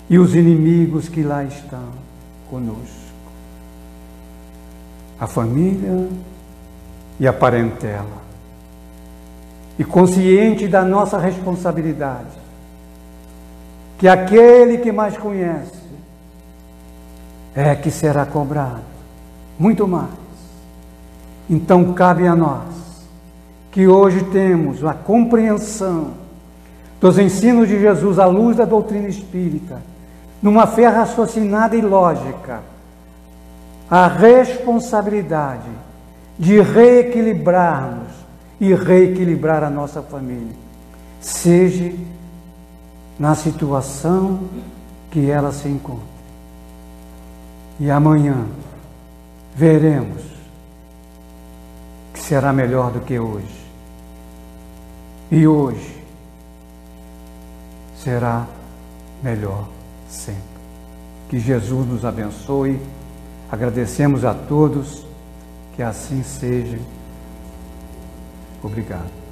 e 0.10 0.20
os 0.20 0.36
inimigos 0.36 1.08
que 1.08 1.24
lá 1.24 1.46
estão 1.46 1.88
conosco. 2.50 2.84
A 5.18 5.26
família 5.26 6.10
e 7.18 7.26
a 7.26 7.32
parentela. 7.32 8.26
E 9.80 9.86
consciente 9.86 10.68
da 10.68 10.84
nossa 10.84 11.18
responsabilidade, 11.18 12.38
que 13.98 14.06
aquele 14.10 14.80
que 14.80 14.92
mais 14.92 15.18
conhece 15.18 15.86
é 17.56 17.74
que 17.74 17.90
será 17.90 18.26
cobrado, 18.26 18.95
muito 19.58 19.88
mais. 19.88 20.10
Então 21.50 21.94
cabe 21.94 22.28
a 22.28 22.36
nós, 22.36 22.64
que 23.72 23.88
hoje 23.88 24.24
temos 24.26 24.84
a 24.84 24.94
compreensão 24.94 26.12
dos 27.00 27.20
ensinos 27.20 27.68
de 27.68 27.80
Jesus 27.80 28.18
à 28.18 28.26
luz 28.26 28.58
da 28.58 28.66
doutrina 28.66 29.08
espírita, 29.08 29.82
numa 30.42 30.66
fé 30.66 30.88
raciocinada 30.88 31.76
e 31.76 31.82
lógica, 31.82 32.62
a 33.90 34.08
responsabilidade 34.08 35.70
de 36.38 36.60
reequilibrarmos 36.62 38.12
e 38.60 38.74
reequilibrar 38.74 39.64
a 39.64 39.70
nossa 39.70 40.02
família, 40.02 40.56
seja 41.22 41.94
na 43.20 43.36
situação 43.36 44.40
que 45.12 45.30
ela 45.30 45.52
se 45.52 45.68
encontra. 45.68 46.16
E 47.80 47.90
amanhã 47.92 48.46
veremos 49.56 50.22
que 52.14 52.20
será 52.20 52.52
melhor 52.52 52.92
do 52.92 53.00
que 53.00 53.18
hoje. 53.18 53.66
E 55.32 55.48
hoje 55.48 56.04
será 57.98 58.46
melhor 59.24 59.68
sempre. 60.08 60.44
Que 61.30 61.40
Jesus 61.40 61.88
nos 61.88 62.06
abençoe. 62.06 62.80
Agradecemos 63.52 64.24
a 64.24 64.34
todos. 64.34 65.06
Que 65.76 65.82
assim 65.82 66.24
seja. 66.24 66.80
Obrigado. 68.64 69.25